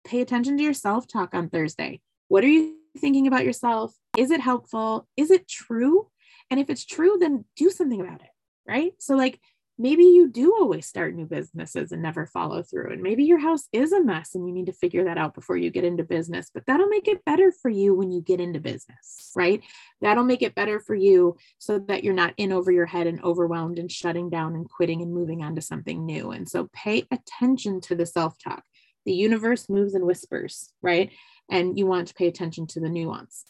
Pay 0.05 0.21
attention 0.21 0.57
to 0.57 0.63
your 0.63 0.73
self 0.73 1.07
talk 1.07 1.33
on 1.33 1.49
thursday. 1.49 2.01
What 2.27 2.43
are 2.43 2.47
you 2.47 2.80
thinking 2.97 3.27
about 3.27 3.45
yourself? 3.45 3.93
Is 4.17 4.31
it 4.31 4.41
helpful? 4.41 5.07
Is 5.17 5.31
it 5.31 5.47
true? 5.47 6.07
And 6.49 6.59
if 6.59 6.69
it's 6.69 6.85
true, 6.85 7.17
then 7.19 7.45
do 7.55 7.69
something 7.69 8.01
about 8.01 8.21
it, 8.21 8.29
right? 8.67 8.93
So, 8.99 9.15
like, 9.15 9.39
maybe 9.81 10.03
you 10.03 10.29
do 10.29 10.53
always 10.53 10.85
start 10.85 11.15
new 11.15 11.25
businesses 11.25 11.91
and 11.91 12.03
never 12.03 12.27
follow 12.27 12.61
through. 12.61 12.91
And 12.91 13.01
maybe 13.01 13.23
your 13.23 13.39
house 13.39 13.67
is 13.73 13.91
a 13.91 14.03
mess 14.03 14.35
and 14.35 14.47
you 14.47 14.53
need 14.53 14.67
to 14.67 14.73
figure 14.73 15.05
that 15.05 15.17
out 15.17 15.33
before 15.33 15.57
you 15.57 15.71
get 15.71 15.83
into 15.83 16.03
business, 16.03 16.51
but 16.53 16.65
that'll 16.67 16.87
make 16.87 17.07
it 17.07 17.25
better 17.25 17.51
for 17.51 17.69
you 17.69 17.95
when 17.95 18.11
you 18.11 18.21
get 18.21 18.39
into 18.39 18.59
business, 18.59 19.31
right? 19.35 19.61
That'll 19.99 20.23
make 20.23 20.43
it 20.43 20.53
better 20.53 20.79
for 20.79 20.93
you 20.93 21.35
so 21.57 21.79
that 21.87 22.03
you're 22.03 22.13
not 22.13 22.35
in 22.37 22.51
over 22.51 22.71
your 22.71 22.85
head 22.85 23.07
and 23.07 23.23
overwhelmed 23.23 23.79
and 23.79 23.91
shutting 23.91 24.29
down 24.29 24.53
and 24.53 24.69
quitting 24.69 25.01
and 25.01 25.11
moving 25.11 25.41
on 25.41 25.55
to 25.55 25.61
something 25.61 26.05
new. 26.05 26.29
And 26.29 26.47
so 26.47 26.69
pay 26.73 27.07
attention 27.09 27.81
to 27.81 27.95
the 27.95 28.05
self 28.05 28.37
talk. 28.37 28.63
The 29.05 29.13
universe 29.13 29.67
moves 29.67 29.95
in 29.95 30.05
whispers, 30.05 30.73
right? 30.83 31.11
And 31.51 31.77
you 31.77 31.85
want 31.85 32.07
to 32.07 32.13
pay 32.15 32.27
attention 32.27 32.65
to 32.67 32.79
the 32.79 32.89
nuance. 32.89 33.45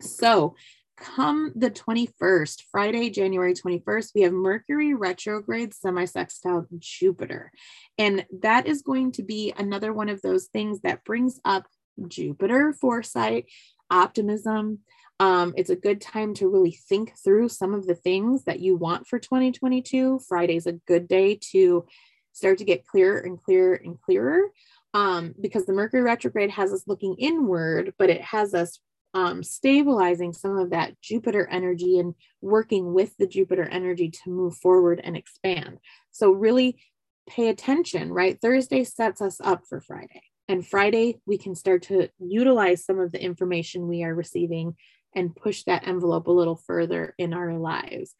So, 0.00 0.56
come 0.98 1.52
the 1.56 1.70
21st, 1.70 2.64
Friday, 2.70 3.10
January 3.10 3.54
21st, 3.54 4.10
we 4.14 4.22
have 4.22 4.32
Mercury 4.32 4.94
retrograde 4.94 5.72
semi-sextile 5.72 6.66
Jupiter. 6.78 7.50
And 7.98 8.26
that 8.40 8.66
is 8.66 8.82
going 8.82 9.12
to 9.12 9.22
be 9.22 9.54
another 9.56 9.92
one 9.92 10.08
of 10.08 10.22
those 10.22 10.46
things 10.46 10.80
that 10.82 11.04
brings 11.04 11.40
up 11.44 11.66
Jupiter 12.08 12.72
foresight, 12.72 13.46
optimism. 13.90 14.80
Um, 15.18 15.54
it's 15.56 15.70
a 15.70 15.76
good 15.76 16.00
time 16.00 16.34
to 16.34 16.48
really 16.48 16.72
think 16.72 17.14
through 17.22 17.48
some 17.48 17.74
of 17.74 17.86
the 17.86 17.94
things 17.94 18.44
that 18.44 18.60
you 18.60 18.76
want 18.76 19.06
for 19.06 19.18
2022. 19.18 20.20
Friday's 20.28 20.66
a 20.66 20.72
good 20.72 21.08
day 21.08 21.38
to 21.52 21.86
start 22.32 22.58
to 22.58 22.64
get 22.64 22.86
clearer 22.86 23.18
and 23.18 23.40
clearer 23.40 23.74
and 23.74 24.00
clearer 24.00 24.50
um, 24.94 25.34
because 25.40 25.66
the 25.66 25.72
Mercury 25.72 26.02
retrograde 26.02 26.50
has 26.50 26.72
us 26.72 26.84
looking 26.86 27.16
inward, 27.18 27.94
but 27.98 28.10
it 28.10 28.20
has 28.20 28.54
us 28.54 28.78
um, 29.14 29.42
stabilizing 29.42 30.32
some 30.32 30.56
of 30.58 30.70
that 30.70 31.00
Jupiter 31.00 31.46
energy 31.50 31.98
and 31.98 32.14
working 32.40 32.94
with 32.94 33.16
the 33.18 33.26
Jupiter 33.26 33.64
energy 33.64 34.10
to 34.10 34.30
move 34.30 34.56
forward 34.56 35.00
and 35.02 35.16
expand. 35.16 35.78
So, 36.10 36.32
really 36.32 36.82
pay 37.28 37.48
attention, 37.48 38.12
right? 38.12 38.40
Thursday 38.40 38.84
sets 38.84 39.20
us 39.20 39.40
up 39.42 39.66
for 39.68 39.80
Friday. 39.80 40.22
And 40.48 40.66
Friday, 40.66 41.20
we 41.26 41.38
can 41.38 41.54
start 41.54 41.82
to 41.84 42.08
utilize 42.18 42.84
some 42.84 42.98
of 42.98 43.12
the 43.12 43.22
information 43.22 43.86
we 43.86 44.02
are 44.02 44.14
receiving 44.14 44.74
and 45.14 45.36
push 45.36 45.62
that 45.64 45.86
envelope 45.86 46.26
a 46.26 46.32
little 46.32 46.56
further 46.56 47.14
in 47.18 47.32
our 47.32 47.58
lives. 47.58 48.14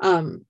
Um, 0.00 0.44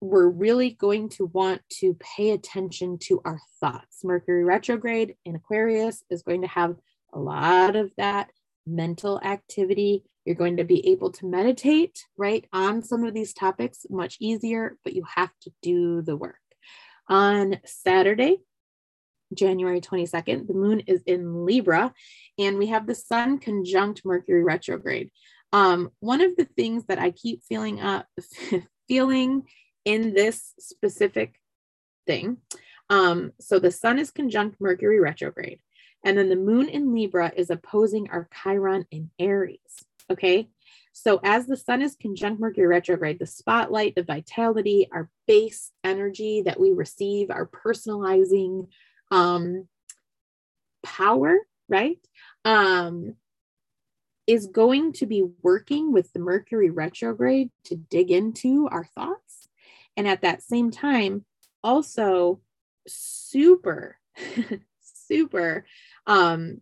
we're 0.00 0.28
really 0.28 0.70
going 0.70 1.08
to 1.10 1.26
want 1.26 1.60
to 1.68 1.94
pay 1.94 2.30
attention 2.30 2.98
to 2.98 3.20
our 3.24 3.38
thoughts. 3.60 4.02
Mercury 4.02 4.44
retrograde 4.44 5.14
in 5.24 5.36
Aquarius 5.36 6.02
is 6.10 6.22
going 6.22 6.40
to 6.40 6.48
have 6.48 6.76
a 7.12 7.18
lot 7.18 7.76
of 7.76 7.92
that 7.96 8.30
mental 8.66 9.20
activity. 9.20 10.04
You're 10.24 10.36
going 10.36 10.56
to 10.56 10.64
be 10.64 10.88
able 10.88 11.12
to 11.12 11.26
meditate, 11.26 12.06
right, 12.16 12.46
on 12.52 12.82
some 12.82 13.04
of 13.04 13.14
these 13.14 13.34
topics 13.34 13.84
much 13.90 14.16
easier, 14.20 14.76
but 14.84 14.94
you 14.94 15.04
have 15.16 15.30
to 15.42 15.52
do 15.62 16.02
the 16.02 16.16
work. 16.16 16.36
On 17.08 17.58
Saturday, 17.64 18.38
January 19.34 19.80
22nd, 19.80 20.46
the 20.46 20.54
moon 20.54 20.80
is 20.80 21.02
in 21.06 21.44
Libra, 21.44 21.92
and 22.38 22.58
we 22.58 22.68
have 22.68 22.86
the 22.86 22.94
sun 22.94 23.38
conjunct 23.38 24.02
Mercury 24.04 24.42
retrograde. 24.42 25.10
Um, 25.52 25.90
one 26.00 26.20
of 26.20 26.36
the 26.36 26.44
things 26.44 26.84
that 26.86 26.98
I 26.98 27.10
keep 27.10 27.42
feeling 27.44 27.80
up, 27.80 28.06
feeling 28.88 29.42
in 29.90 30.14
this 30.14 30.54
specific 30.60 31.40
thing. 32.06 32.36
Um, 32.90 33.32
so 33.40 33.58
the 33.58 33.72
sun 33.72 33.98
is 33.98 34.12
conjunct 34.12 34.60
Mercury 34.60 35.00
retrograde. 35.00 35.58
And 36.04 36.16
then 36.16 36.28
the 36.28 36.36
moon 36.36 36.68
in 36.68 36.94
Libra 36.94 37.32
is 37.36 37.50
opposing 37.50 38.08
our 38.10 38.28
Chiron 38.32 38.86
in 38.92 39.10
Aries. 39.18 39.84
Okay. 40.08 40.48
So 40.92 41.18
as 41.24 41.46
the 41.46 41.56
sun 41.56 41.82
is 41.82 41.96
conjunct 42.00 42.40
Mercury 42.40 42.68
retrograde, 42.68 43.18
the 43.18 43.26
spotlight, 43.26 43.96
the 43.96 44.04
vitality, 44.04 44.88
our 44.92 45.10
base 45.26 45.72
energy 45.82 46.42
that 46.42 46.60
we 46.60 46.70
receive, 46.70 47.30
our 47.30 47.46
personalizing 47.46 48.68
um, 49.10 49.66
power, 50.84 51.36
right? 51.68 51.98
Um, 52.44 53.16
is 54.28 54.46
going 54.46 54.92
to 54.92 55.06
be 55.06 55.24
working 55.42 55.92
with 55.92 56.12
the 56.12 56.20
Mercury 56.20 56.70
retrograde 56.70 57.50
to 57.64 57.74
dig 57.74 58.12
into 58.12 58.68
our 58.68 58.84
thoughts. 58.84 59.39
And 59.96 60.08
at 60.08 60.22
that 60.22 60.42
same 60.42 60.70
time, 60.70 61.24
also 61.62 62.40
super, 62.86 63.98
super 64.80 65.64
um, 66.06 66.60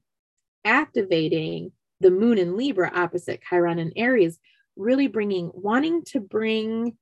activating 0.65 1.73
the 2.01 2.11
moon 2.11 2.39
in 2.39 2.57
Libra 2.57 2.91
opposite 2.95 3.43
Chiron 3.49 3.79
and 3.79 3.93
Aries, 3.97 4.39
really 4.77 5.09
bringing, 5.09 5.51
wanting 5.55 6.05
to 6.05 6.21
bring 6.21 6.97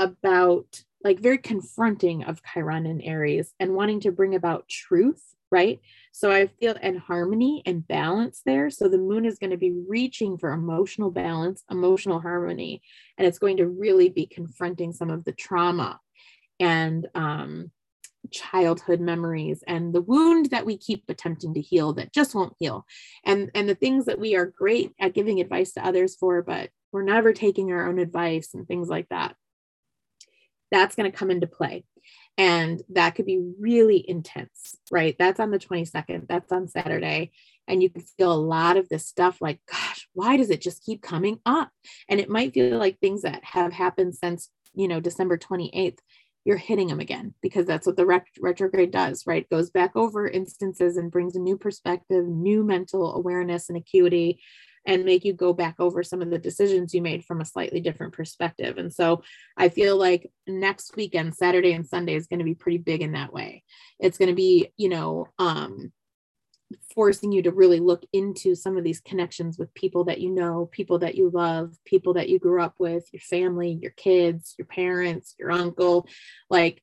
about 0.00 0.82
like 1.04 1.20
very 1.20 1.38
confronting 1.38 2.24
of 2.24 2.42
Chiron 2.42 2.86
and 2.86 3.02
Aries 3.02 3.54
and 3.60 3.74
wanting 3.74 4.00
to 4.00 4.12
bring 4.12 4.34
about 4.34 4.68
truth, 4.68 5.22
right? 5.50 5.80
So 6.12 6.30
I 6.30 6.46
feel 6.46 6.74
and 6.80 6.98
harmony 6.98 7.62
and 7.66 7.86
balance 7.86 8.42
there. 8.44 8.70
So 8.70 8.88
the 8.88 8.98
moon 8.98 9.24
is 9.26 9.38
going 9.38 9.50
to 9.50 9.58
be 9.58 9.74
reaching 9.88 10.38
for 10.38 10.52
emotional 10.52 11.10
balance, 11.10 11.62
emotional 11.70 12.20
harmony, 12.20 12.82
and 13.18 13.26
it's 13.26 13.38
going 13.38 13.58
to 13.58 13.68
really 13.68 14.08
be 14.08 14.26
confronting 14.26 14.92
some 14.92 15.10
of 15.10 15.24
the 15.24 15.32
trauma 15.32 16.00
and 16.58 17.06
um, 17.14 17.70
childhood 18.30 19.00
memories 19.00 19.62
and 19.66 19.94
the 19.94 20.02
wound 20.02 20.50
that 20.50 20.66
we 20.66 20.76
keep 20.76 21.04
attempting 21.08 21.54
to 21.54 21.60
heal 21.60 21.94
that 21.94 22.12
just 22.12 22.34
won't 22.34 22.54
heal 22.58 22.84
and 23.24 23.50
and 23.54 23.68
the 23.68 23.74
things 23.74 24.04
that 24.04 24.18
we 24.18 24.36
are 24.36 24.46
great 24.46 24.92
at 25.00 25.14
giving 25.14 25.40
advice 25.40 25.72
to 25.72 25.84
others 25.84 26.16
for 26.16 26.42
but 26.42 26.68
we're 26.92 27.02
never 27.02 27.32
taking 27.32 27.72
our 27.72 27.88
own 27.88 27.98
advice 27.98 28.50
and 28.52 28.68
things 28.68 28.88
like 28.88 29.08
that 29.08 29.34
that's 30.70 30.94
going 30.94 31.10
to 31.10 31.16
come 31.16 31.30
into 31.30 31.46
play. 31.46 31.84
And 32.38 32.80
that 32.90 33.14
could 33.14 33.26
be 33.26 33.52
really 33.58 34.04
intense 34.08 34.70
right? 34.90 35.16
That's 35.18 35.40
on 35.40 35.50
the 35.50 35.58
22nd 35.58 36.26
that's 36.28 36.52
on 36.52 36.68
saturday 36.68 37.30
and 37.68 37.82
you 37.82 37.90
can 37.90 38.02
feel 38.02 38.32
a 38.32 38.34
lot 38.34 38.76
of 38.76 38.88
this 38.88 39.06
stuff 39.06 39.40
like 39.40 39.60
gosh 39.70 40.08
why 40.12 40.36
does 40.36 40.50
it 40.50 40.60
just 40.60 40.84
keep 40.84 41.02
coming 41.02 41.38
up? 41.46 41.70
And 42.08 42.20
it 42.20 42.28
might 42.28 42.52
feel 42.52 42.78
like 42.78 42.98
things 42.98 43.22
that 43.22 43.44
have 43.44 43.72
happened 43.72 44.14
since 44.16 44.50
you 44.74 44.88
know 44.88 45.00
december 45.00 45.38
28th 45.38 45.98
you're 46.44 46.56
hitting 46.56 46.88
them 46.88 47.00
again 47.00 47.34
because 47.42 47.66
that's 47.66 47.86
what 47.86 47.96
the 47.96 48.06
ret- 48.06 48.24
retrograde 48.40 48.90
does, 48.90 49.26
right? 49.26 49.48
Goes 49.50 49.68
back 49.68 49.94
over 49.94 50.26
instances 50.26 50.96
and 50.96 51.10
brings 51.10 51.36
a 51.36 51.38
new 51.38 51.58
perspective, 51.58 52.26
new 52.26 52.64
mental 52.64 53.14
awareness 53.14 53.68
and 53.68 53.76
acuity, 53.76 54.40
and 54.86 55.04
make 55.04 55.24
you 55.24 55.32
go 55.32 55.52
back 55.52 55.76
over 55.78 56.02
some 56.02 56.22
of 56.22 56.30
the 56.30 56.38
decisions 56.38 56.94
you 56.94 57.02
made 57.02 57.24
from 57.24 57.40
a 57.40 57.44
slightly 57.44 57.80
different 57.80 58.12
perspective. 58.12 58.78
And 58.78 58.92
so 58.92 59.22
I 59.56 59.68
feel 59.68 59.96
like 59.96 60.30
next 60.46 60.96
weekend, 60.96 61.34
Saturday 61.34 61.72
and 61.72 61.86
Sunday, 61.86 62.14
is 62.14 62.26
going 62.26 62.38
to 62.38 62.44
be 62.44 62.54
pretty 62.54 62.78
big 62.78 63.02
in 63.02 63.12
that 63.12 63.32
way. 63.32 63.62
It's 63.98 64.18
going 64.18 64.30
to 64.30 64.34
be, 64.34 64.72
you 64.76 64.88
know, 64.88 65.26
um, 65.38 65.92
forcing 66.94 67.32
you 67.32 67.42
to 67.42 67.50
really 67.50 67.80
look 67.80 68.04
into 68.12 68.54
some 68.54 68.76
of 68.76 68.84
these 68.84 69.00
connections 69.00 69.58
with 69.58 69.74
people 69.74 70.04
that 70.04 70.20
you 70.20 70.30
know, 70.30 70.68
people 70.70 71.00
that 71.00 71.14
you 71.14 71.30
love, 71.30 71.74
people 71.84 72.14
that 72.14 72.28
you 72.28 72.38
grew 72.38 72.62
up 72.62 72.74
with, 72.78 73.08
your 73.12 73.20
family, 73.20 73.78
your 73.80 73.90
kids, 73.92 74.54
your 74.58 74.66
parents, 74.66 75.34
your 75.38 75.50
uncle, 75.50 76.06
like 76.48 76.82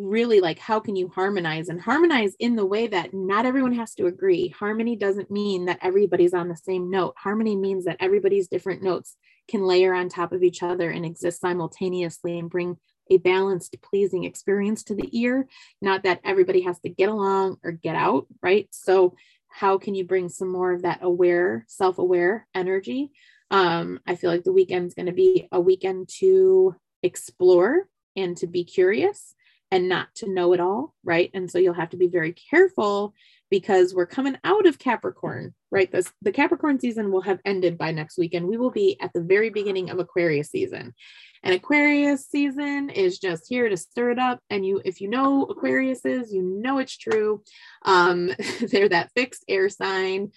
really 0.00 0.40
like 0.40 0.58
how 0.58 0.80
can 0.80 0.96
you 0.96 1.08
harmonize 1.08 1.68
and 1.68 1.80
harmonize 1.80 2.34
in 2.38 2.56
the 2.56 2.64
way 2.64 2.86
that 2.86 3.12
not 3.12 3.44
everyone 3.44 3.74
has 3.74 3.94
to 3.94 4.06
agree. 4.06 4.48
Harmony 4.48 4.96
doesn't 4.96 5.30
mean 5.30 5.66
that 5.66 5.78
everybody's 5.82 6.34
on 6.34 6.48
the 6.48 6.56
same 6.56 6.90
note. 6.90 7.14
Harmony 7.18 7.54
means 7.56 7.84
that 7.84 7.98
everybody's 8.00 8.48
different 8.48 8.82
notes 8.82 9.16
can 9.48 9.62
layer 9.62 9.94
on 9.94 10.08
top 10.08 10.32
of 10.32 10.42
each 10.42 10.62
other 10.62 10.90
and 10.90 11.04
exist 11.04 11.40
simultaneously 11.40 12.38
and 12.38 12.50
bring 12.50 12.76
a 13.10 13.18
balanced, 13.18 13.76
pleasing 13.82 14.24
experience 14.24 14.84
to 14.84 14.94
the 14.94 15.08
ear. 15.18 15.46
Not 15.82 16.04
that 16.04 16.20
everybody 16.24 16.62
has 16.62 16.78
to 16.80 16.88
get 16.88 17.08
along 17.08 17.58
or 17.62 17.72
get 17.72 17.96
out, 17.96 18.26
right? 18.42 18.68
So, 18.70 19.16
how 19.48 19.78
can 19.78 19.96
you 19.96 20.04
bring 20.04 20.28
some 20.28 20.48
more 20.48 20.72
of 20.72 20.82
that 20.82 21.00
aware, 21.02 21.64
self 21.66 21.98
aware 21.98 22.46
energy? 22.54 23.10
Um, 23.50 23.98
I 24.06 24.14
feel 24.14 24.30
like 24.30 24.44
the 24.44 24.52
weekend's 24.52 24.94
going 24.94 25.06
to 25.06 25.12
be 25.12 25.48
a 25.50 25.60
weekend 25.60 26.08
to 26.20 26.76
explore 27.02 27.88
and 28.16 28.36
to 28.36 28.46
be 28.46 28.62
curious 28.62 29.34
and 29.70 29.88
not 29.88 30.14
to 30.16 30.32
know 30.32 30.52
it 30.52 30.60
all, 30.60 30.94
right? 31.04 31.30
And 31.34 31.50
so 31.50 31.58
you'll 31.58 31.74
have 31.74 31.90
to 31.90 31.96
be 31.96 32.08
very 32.08 32.32
careful 32.32 33.14
because 33.50 33.94
we're 33.94 34.06
coming 34.06 34.36
out 34.44 34.66
of 34.66 34.78
Capricorn, 34.78 35.54
right? 35.70 35.90
This 35.90 36.12
the 36.22 36.32
Capricorn 36.32 36.78
season 36.78 37.10
will 37.10 37.22
have 37.22 37.40
ended 37.44 37.76
by 37.76 37.90
next 37.90 38.16
weekend. 38.16 38.46
We 38.46 38.56
will 38.56 38.70
be 38.70 38.96
at 39.00 39.12
the 39.12 39.22
very 39.22 39.50
beginning 39.50 39.90
of 39.90 39.98
Aquarius 39.98 40.50
season. 40.50 40.94
And 41.42 41.54
Aquarius 41.54 42.28
season 42.28 42.90
is 42.90 43.18
just 43.18 43.44
here 43.48 43.68
to 43.68 43.76
stir 43.76 44.10
it 44.10 44.18
up. 44.18 44.40
And 44.50 44.64
you, 44.64 44.82
if 44.84 45.00
you 45.00 45.08
know 45.08 45.44
Aquarius 45.44 46.04
is, 46.04 46.32
you 46.32 46.42
know 46.42 46.78
it's 46.78 46.96
true. 46.96 47.42
Um, 47.84 48.30
they're 48.70 48.88
that 48.90 49.10
fixed 49.14 49.44
air 49.48 49.68
sign 49.68 50.32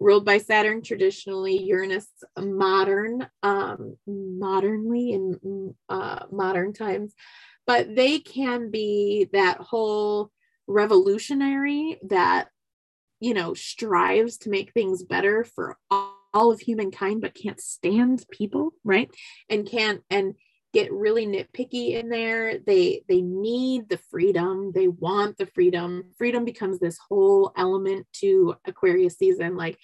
ruled 0.00 0.24
by 0.24 0.38
Saturn 0.38 0.82
traditionally, 0.82 1.62
Uranus 1.62 2.08
modern, 2.38 3.28
um, 3.42 3.96
modernly 4.06 5.12
in 5.12 5.74
uh, 5.88 6.24
modern 6.30 6.72
times, 6.72 7.14
but 7.68 7.94
they 7.94 8.18
can 8.18 8.70
be 8.70 9.28
that 9.34 9.58
whole 9.58 10.32
revolutionary 10.66 12.00
that 12.08 12.48
you 13.20 13.34
know 13.34 13.54
strives 13.54 14.38
to 14.38 14.50
make 14.50 14.72
things 14.72 15.04
better 15.04 15.44
for 15.44 15.76
all, 15.90 16.14
of 16.34 16.60
humankind 16.60 17.20
but 17.20 17.34
can't 17.34 17.60
stand 17.60 18.24
people 18.30 18.70
right? 18.84 19.10
And 19.48 19.68
can't 19.68 20.02
and 20.08 20.34
get 20.72 20.92
really 20.92 21.26
nitpicky 21.26 21.94
in 21.94 22.10
there. 22.10 22.58
They 22.58 23.02
they 23.08 23.22
need 23.22 23.88
the 23.88 23.98
freedom. 24.10 24.70
They 24.72 24.86
want 24.86 25.36
the 25.36 25.46
freedom. 25.46 26.04
Freedom 26.16 26.44
becomes 26.44 26.78
this 26.78 26.98
whole 27.08 27.52
element 27.56 28.06
to 28.20 28.54
aquarius 28.66 29.16
season 29.16 29.56
like 29.56 29.78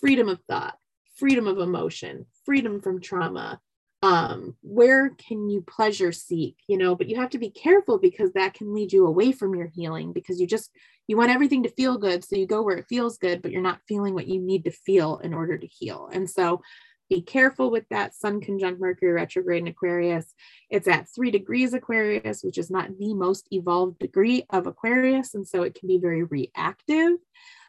freedom 0.00 0.28
of 0.28 0.40
thought 0.48 0.76
freedom 1.16 1.46
of 1.46 1.58
emotion 1.58 2.26
freedom 2.44 2.80
from 2.80 3.00
trauma 3.00 3.58
um 4.02 4.54
where 4.60 5.10
can 5.10 5.48
you 5.48 5.62
pleasure 5.62 6.12
seek 6.12 6.56
you 6.68 6.76
know 6.76 6.94
but 6.94 7.08
you 7.08 7.16
have 7.16 7.30
to 7.30 7.38
be 7.38 7.50
careful 7.50 7.98
because 7.98 8.30
that 8.32 8.52
can 8.52 8.74
lead 8.74 8.92
you 8.92 9.06
away 9.06 9.32
from 9.32 9.54
your 9.54 9.68
healing 9.68 10.12
because 10.12 10.38
you 10.38 10.46
just 10.46 10.70
you 11.08 11.16
want 11.16 11.30
everything 11.30 11.62
to 11.62 11.70
feel 11.70 11.96
good 11.96 12.22
so 12.22 12.36
you 12.36 12.46
go 12.46 12.62
where 12.62 12.76
it 12.76 12.86
feels 12.88 13.16
good 13.16 13.40
but 13.40 13.50
you're 13.50 13.62
not 13.62 13.80
feeling 13.88 14.12
what 14.12 14.26
you 14.26 14.40
need 14.40 14.64
to 14.64 14.70
feel 14.70 15.18
in 15.18 15.32
order 15.32 15.56
to 15.56 15.66
heal 15.66 16.10
and 16.12 16.28
so 16.28 16.60
be 17.08 17.22
careful 17.22 17.70
with 17.70 17.88
that 17.90 18.14
sun 18.14 18.40
conjunct 18.40 18.80
Mercury 18.80 19.12
retrograde 19.12 19.62
in 19.62 19.68
Aquarius. 19.68 20.34
It's 20.70 20.88
at 20.88 21.06
three 21.08 21.30
degrees 21.30 21.72
Aquarius, 21.72 22.42
which 22.42 22.58
is 22.58 22.70
not 22.70 22.98
the 22.98 23.14
most 23.14 23.46
evolved 23.52 23.98
degree 24.00 24.44
of 24.50 24.66
Aquarius. 24.66 25.34
And 25.34 25.46
so 25.46 25.62
it 25.62 25.74
can 25.74 25.86
be 25.86 25.98
very 25.98 26.24
reactive. 26.24 27.12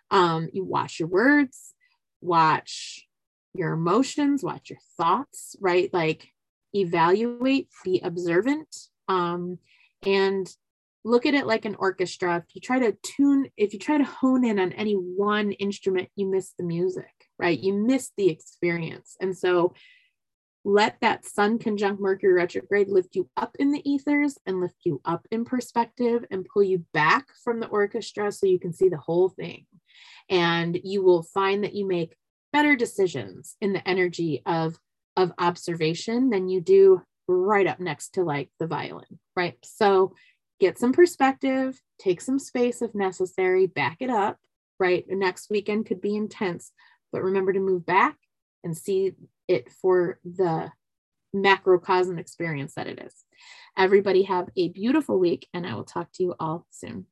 Um, 0.09 0.49
you 0.53 0.63
watch 0.63 0.99
your 0.99 1.09
words, 1.09 1.73
watch 2.21 3.06
your 3.53 3.73
emotions, 3.73 4.43
watch 4.43 4.69
your 4.69 4.79
thoughts, 4.97 5.55
right? 5.59 5.89
Like 5.93 6.27
evaluate, 6.73 7.69
be 7.83 7.99
observant, 8.03 8.75
um, 9.07 9.57
and 10.05 10.47
look 11.03 11.25
at 11.25 11.33
it 11.33 11.47
like 11.47 11.65
an 11.65 11.75
orchestra. 11.75 12.37
If 12.37 12.53
you 12.53 12.61
try 12.61 12.79
to 12.79 12.97
tune, 13.03 13.49
if 13.57 13.73
you 13.73 13.79
try 13.79 13.97
to 13.97 14.03
hone 14.03 14.45
in 14.45 14.59
on 14.59 14.73
any 14.73 14.93
one 14.93 15.53
instrument, 15.53 16.09
you 16.15 16.29
miss 16.29 16.53
the 16.57 16.65
music, 16.65 17.11
right? 17.39 17.57
You 17.57 17.73
miss 17.73 18.11
the 18.17 18.29
experience. 18.29 19.15
And 19.21 19.35
so 19.35 19.73
let 20.65 20.97
that 20.99 21.25
sun 21.25 21.59
conjunct 21.59 22.01
Mercury 22.01 22.33
retrograde 22.33 22.89
lift 22.89 23.15
you 23.15 23.29
up 23.37 23.55
in 23.57 23.71
the 23.71 23.89
ethers 23.89 24.37
and 24.45 24.59
lift 24.59 24.75
you 24.83 24.99
up 25.05 25.25
in 25.31 25.45
perspective 25.45 26.25
and 26.29 26.45
pull 26.45 26.63
you 26.63 26.83
back 26.93 27.27
from 27.41 27.61
the 27.61 27.67
orchestra 27.67 28.33
so 28.33 28.45
you 28.45 28.59
can 28.59 28.73
see 28.73 28.89
the 28.89 28.97
whole 28.97 29.29
thing. 29.29 29.65
And 30.29 30.77
you 30.83 31.03
will 31.03 31.23
find 31.23 31.63
that 31.63 31.73
you 31.73 31.87
make 31.87 32.17
better 32.53 32.75
decisions 32.75 33.55
in 33.61 33.73
the 33.73 33.87
energy 33.87 34.41
of, 34.45 34.77
of 35.15 35.31
observation 35.37 36.29
than 36.29 36.49
you 36.49 36.61
do 36.61 37.01
right 37.27 37.67
up 37.67 37.79
next 37.79 38.09
to 38.13 38.23
like 38.23 38.49
the 38.59 38.67
violin, 38.67 39.19
right? 39.35 39.57
So 39.63 40.13
get 40.59 40.77
some 40.77 40.93
perspective, 40.93 41.79
take 41.99 42.21
some 42.21 42.39
space 42.39 42.81
if 42.81 42.95
necessary, 42.95 43.67
back 43.67 43.97
it 43.99 44.09
up, 44.09 44.37
right? 44.79 45.05
Next 45.09 45.49
weekend 45.49 45.85
could 45.85 46.01
be 46.01 46.15
intense, 46.15 46.71
but 47.11 47.23
remember 47.23 47.53
to 47.53 47.59
move 47.59 47.85
back 47.85 48.15
and 48.63 48.75
see 48.75 49.13
it 49.47 49.71
for 49.71 50.19
the 50.23 50.71
macrocosm 51.33 52.17
experience 52.17 52.73
that 52.75 52.87
it 52.87 52.99
is. 52.99 53.13
Everybody 53.77 54.23
have 54.23 54.49
a 54.57 54.69
beautiful 54.69 55.19
week, 55.19 55.47
and 55.53 55.65
I 55.65 55.75
will 55.75 55.83
talk 55.83 56.11
to 56.13 56.23
you 56.23 56.35
all 56.39 56.65
soon. 56.71 57.05